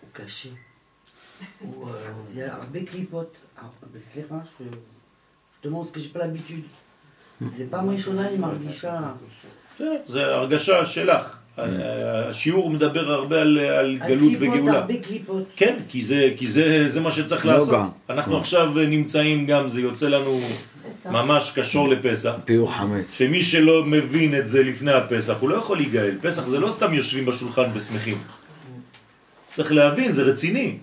[0.00, 0.48] הוא קשה.
[1.58, 1.92] הוא, euh,
[2.34, 3.36] זה הרבה קליפות.
[3.58, 3.64] אה,
[3.98, 4.38] סליחה,
[5.64, 6.68] demande ce que j'ai pas l'habitude.
[7.56, 9.00] זה פעם ראשונה אני מרגישה...
[9.74, 11.36] בסדר, זה הרגשה שלך.
[12.28, 14.78] השיעור מדבר הרבה על, על על גלות קליפות, וגאולה.
[14.78, 15.42] הרבה קליפות.
[15.56, 17.74] כן, כי זה, כי זה, זה מה שצריך לא לעשות.
[17.74, 17.88] גם.
[18.10, 20.40] אנחנו עכשיו נמצאים גם, זה יוצא לנו
[21.10, 22.32] ממש קשור לפסח.
[22.44, 23.12] פיור חמץ.
[23.12, 26.14] שמי שלא מבין את זה לפני הפסח, הוא לא יכול להיגאל.
[26.22, 28.18] פסח זה לא סתם יושבים בשולחן ושמחים.
[29.52, 30.78] צריך להבין, זה רציני.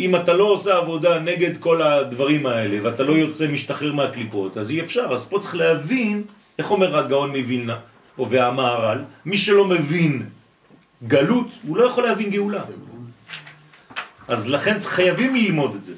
[0.00, 4.70] אם אתה לא עושה עבודה נגד כל הדברים האלה, ואתה לא יוצא משתחרר מהקליפות, אז
[4.70, 5.06] אי אפשר.
[5.12, 6.22] אז פה צריך להבין,
[6.58, 7.76] איך אומר הגאון מווילנה,
[8.18, 10.22] או והמהר"ל, מי שלא מבין
[11.08, 12.62] גלות, הוא לא יכול להבין גאולה.
[14.28, 15.94] אז לכן חייבים ללמוד את זה.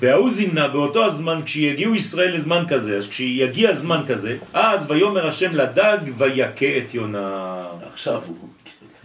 [0.00, 5.50] וההוא זימנה באותו הזמן, כשיגיעו ישראל לזמן כזה, אז כשיגיע זמן כזה, אז ויאמר השם
[5.50, 7.66] לדג ויכה את יונה.
[7.92, 8.48] עכשיו הוא...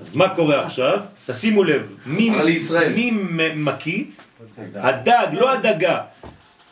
[0.01, 0.99] אז מה קורה עכשיו?
[1.25, 2.29] תשימו לב, מי.
[2.95, 3.11] מי
[3.55, 4.03] מקיא?
[4.75, 6.01] הדג, לא הדגה.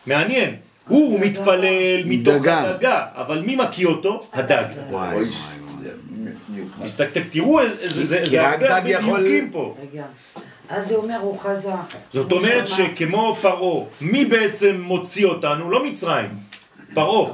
[0.06, 0.56] מעניין.
[0.88, 2.60] הוא מתפלל מתוך דגה.
[2.70, 4.28] הדגה, אבל מי מקיא אותו?
[4.34, 4.64] הדג.
[4.90, 5.30] וואי, אוי, וואי.
[5.82, 5.90] זה
[6.50, 6.84] מיוחד.
[6.86, 9.76] תסתכל, תראו איזה, זה, זה, כי זה רק הרבה דג הרבה יכול- דיוקים פה.
[10.70, 11.76] אז זה אומר הוא חזר.
[12.14, 12.68] זאת אומרת.
[12.68, 15.70] שכמו פרעה, מי בעצם מוציא אותנו?
[15.70, 16.30] לא מצרים,
[16.94, 17.32] פרעה.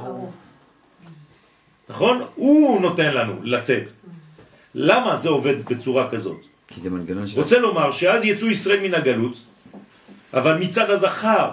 [1.88, 2.22] נכון?
[2.34, 3.90] הוא נותן לנו לצאת.
[4.74, 6.40] למה זה עובד בצורה כזאת?
[6.68, 7.40] כי זה מנגנון של...
[7.40, 9.36] רוצה לומר שאז יצאו ישראל מן הגלות,
[10.34, 11.50] אבל מצד הזכר.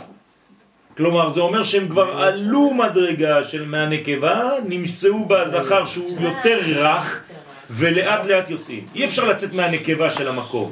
[0.98, 7.24] כלומר, זה אומר שהם כבר עלו מדרגה של מהנקבה, נמצאו בזכר שהוא יותר רך,
[7.70, 8.86] ולאט לאט יוצאים.
[8.96, 10.72] אי אפשר לצאת מהנקבה של המקום.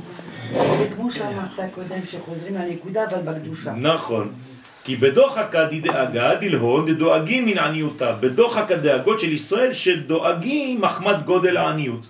[0.51, 3.73] זה כמו שאמרת קודם, שחוזרים לנקודה, אבל בקדושה.
[3.73, 4.33] נכון.
[4.83, 8.11] כי בדוחק דאגה דלהון דדואגים מן עניותה.
[8.11, 12.07] בדוחק הדאגות של ישראל שדואגים מחמת גודל העניות.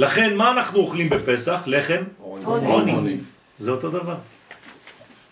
[0.00, 1.60] לכן מה אנחנו אוכלים בפסח?
[1.66, 2.02] לחם?
[2.20, 3.16] עוני.
[3.58, 4.14] זה אותו דבר.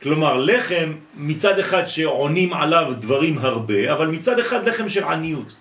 [0.02, 5.54] כלומר, לחם מצד אחד שעונים עליו דברים הרבה, אבל מצד אחד לחם של עניות.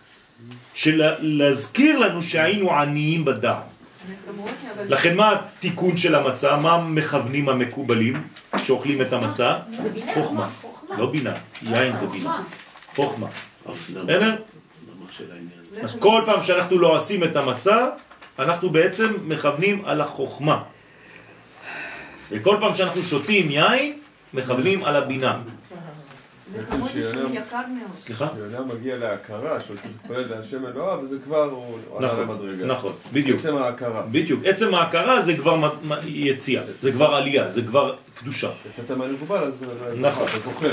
[0.73, 3.63] של להזכיר לנו שהיינו עניים בדעת.
[4.79, 6.57] לכן מה התיקון של המצה?
[6.57, 8.27] מה מכוונים המקובלים
[8.63, 9.57] שאוכלים את המצה?
[10.13, 10.49] חוכמה.
[10.97, 12.43] לא בינה, יין זה בינה.
[12.95, 13.27] חוכמה.
[13.65, 14.35] בסדר?
[15.81, 17.87] אז כל פעם שאנחנו לא עושים את המצה,
[18.39, 20.63] אנחנו בעצם מכוונים על החוכמה.
[22.31, 23.93] וכל פעם שאנחנו שותים יין,
[24.33, 25.39] מכוונים על הבינה.
[27.67, 27.97] מאוד.
[27.97, 28.27] סליחה?
[28.27, 32.65] כשאדם מגיע להכרה שהוא צריך להתפלל להשם אלוהיו, וזה כבר הוא עלה נכון, למדרגה.
[32.65, 33.39] נכון, בדיוק.
[33.39, 34.01] עצם ההכרה.
[34.11, 34.45] בדיוק.
[34.45, 35.69] עצם ההכרה זה כבר
[36.05, 38.49] יציאה, זה כבר עלייה, זה כבר קדושה.
[38.69, 39.63] יצאת מהמקובל, אז
[39.95, 40.27] נכון.
[40.27, 40.71] אתה זוכר.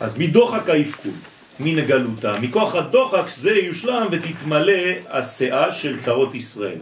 [0.00, 1.12] אז מדוחק האבקון,
[1.60, 4.72] מן הגלותה, מכוח הדוחק זה יושלם ותתמלא
[5.08, 6.78] השאה של צרות ישראל.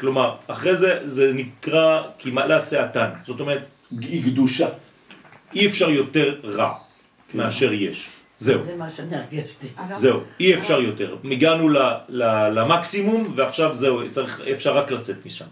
[0.00, 3.10] כלומר, אחרי זה זה נקרא כי מלא שעתן.
[3.26, 3.66] זאת אומרת,
[4.00, 4.68] היא קדושה.
[5.54, 6.74] אי אפשר יותר רע
[7.34, 8.08] מאשר יש.
[8.38, 8.62] זהו.
[8.62, 9.66] זה מה שאני הרגשתי.
[9.94, 11.16] זהו, אי אפשר יותר.
[11.32, 15.44] הגענו ל- ל- למקסימום ועכשיו זהו, צריך, אפשר רק לצאת משם.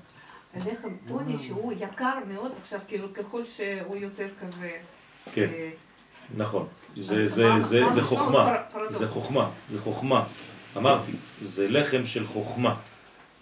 [0.55, 4.70] הלחם עוני שהוא יקר מאוד עכשיו, כאילו ככל שהוא יותר כזה...
[5.35, 5.70] כן, אה,
[6.37, 6.66] נכון.
[6.97, 8.55] זה, זה, זה, זה חוכמה?
[8.88, 10.24] זה חוכמה, זה חוכמה.
[10.76, 12.74] אמרתי, זה לחם של חוכמה.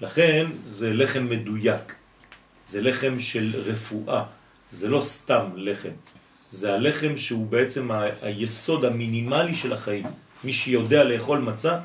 [0.00, 1.94] לכן זה לחם מדויק.
[2.66, 4.22] זה לחם של רפואה,
[4.72, 5.88] זה לא סתם לחם.
[6.50, 10.05] זה הלחם שהוא בעצם ה- היסוד המינימלי של החיים.
[10.44, 11.78] מי שיודע לאכול מצה,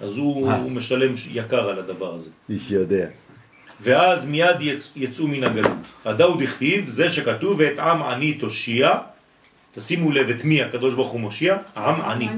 [0.00, 0.56] אז הוא, אה.
[0.56, 2.30] הוא משלם יקר על הדבר הזה.
[2.48, 3.06] מי שיודע.
[3.80, 4.92] ואז מיד יצ...
[4.96, 5.72] יצאו מן הגלות.
[6.04, 8.94] הדאוד הכתיב, זה שכתוב, ואת עם עני תושיע,
[9.78, 12.28] תשימו לב את מי הקדוש ברוך הוא מושיע, עם עני.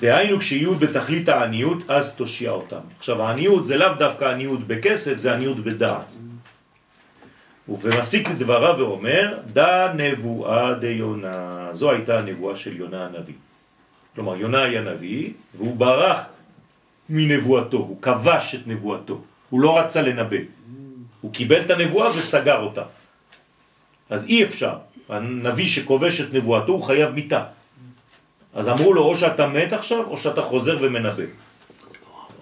[0.00, 2.80] דהיינו כשיהיו בתכלית העניות, אז תושיע אותם.
[2.98, 6.14] עכשיו העניות זה לאו דווקא עניות בכסף, זה עניות בדעת.
[7.68, 11.68] ומסיק דבריו ואומר, דא נבואה דיונה.
[11.72, 13.34] זו הייתה הנבואה של יונה הנביא.
[14.14, 16.20] כלומר, יונה היה נביא, והוא ברח
[17.08, 20.36] מנבואתו, הוא כבש את נבואתו, הוא לא רצה לנבא.
[21.20, 22.82] הוא קיבל את הנבואה וסגר אותה.
[24.10, 24.76] אז אי אפשר.
[25.08, 27.44] הנביא שכובש את נבואתו הוא חייב מיתה.
[28.54, 31.24] אז אמרו לו, או שאתה מת עכשיו, או שאתה חוזר ומנבא.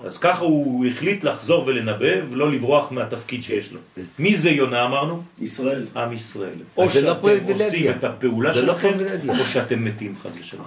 [0.04, 3.80] אז ככה הוא החליט לחזור ולנבא, ולא לברוח מהתפקיד שיש לו.
[4.18, 5.22] מי זה יונה אמרנו?
[5.40, 5.86] ישראל.
[5.96, 6.58] עם ישראל.
[6.76, 7.28] או לא שאתם.
[7.52, 8.98] עושים את הפעולה זה לא שלכם.
[9.28, 10.66] או שאתם מתים חס ושלום.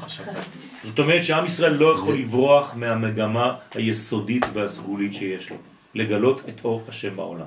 [0.83, 5.55] זאת אומרת שעם ישראל לא יכול לברוח מהמגמה היסודית והסגולית שיש לו.
[5.95, 7.45] לגלות את אור השם בעולם.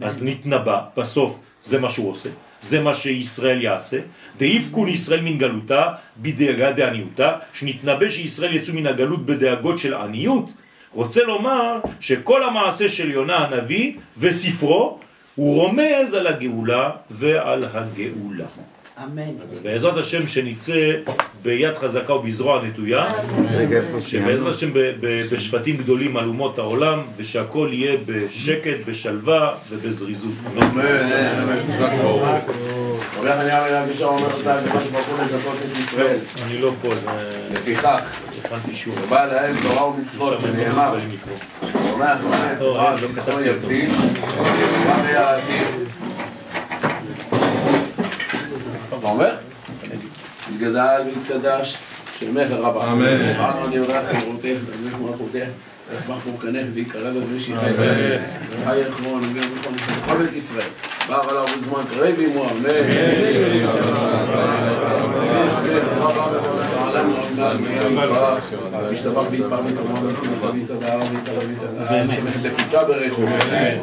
[0.00, 2.30] אז נתנבא, בסוף זה מה שהוא עושה.
[2.62, 3.98] זה מה שישראל יעשה.
[4.38, 5.86] דאיבקון ישראל מן גלותה
[6.16, 10.52] בדאגה דעניותה, שנתנבא שישראל יצאו מן הגלות בדאגות של עניות,
[10.92, 14.98] רוצה לומר שכל המעשה של יונה הנביא וספרו
[15.34, 18.46] הוא רומז על הגאולה ועל הגאולה.
[19.04, 19.30] אמן.
[19.62, 20.92] בעזרת השם שנצא
[21.42, 23.06] ביד חזקה ובזרוע נטויה,
[24.00, 24.54] שבעזרת?
[24.54, 24.70] השם
[25.30, 30.32] בשבטים גדולים על אומות העולם, ושהכל יהיה בשקט, בשלווה ובזריזות.
[33.16, 33.36] הולך
[36.46, 37.10] אני לא פה, זה...
[37.52, 38.00] לפיכך,
[38.44, 38.98] הכנתי שיעור.
[38.98, 40.98] ובא להם תורה ומצוות לא שנאמר.
[41.62, 43.40] חמץ לא, לא.
[43.40, 43.90] יבדיל,
[44.30, 45.84] ומה ביעדים.
[49.00, 49.34] אתה אומר?
[50.54, 51.76] יתגדל ויתקדש,
[52.18, 52.92] שמך רבה.
[52.92, 53.22] אמן.
[53.22, 55.48] אמרנו אני הולך חירותך, תדמיך מלכותך,
[55.92, 57.70] אשמח פורקנך ויקרא בדמי שיחי.
[58.64, 59.40] חי יחרון, אמן
[60.04, 60.68] בכל בית ישראל.
[61.08, 62.70] בר עליו בזמן קרב עמו, אמן.
[68.92, 73.22] משתבח ויתפר ויתרום וכניסה ויתהדר ויתערב ויתעלה, שמחת לקודשה ברכו,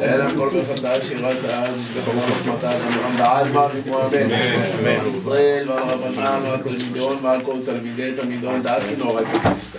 [0.00, 5.08] לאלם כל ברכתה שירת הארץ, בחומה חוכמתה, אמרם בעלמא וכמו אמן.
[5.08, 9.78] ישראל ועל רבנן ועל תלמידון ועל כל תלמידי תלמידון דעת כנורא כפשתה.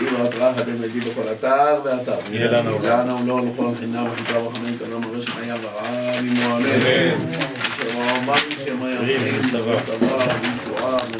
[0.00, 2.16] אמרת רחת דמדי בכל אתר ואתר.
[2.30, 2.78] יהיה לנו.
[2.82, 7.18] ולא לכל חינם וחיטה וחנין כלום מראה שמיה ורעה עמו אמן.
[7.76, 9.74] שלום, מה חיים סבא.
[9.76, 11.10] וסבא.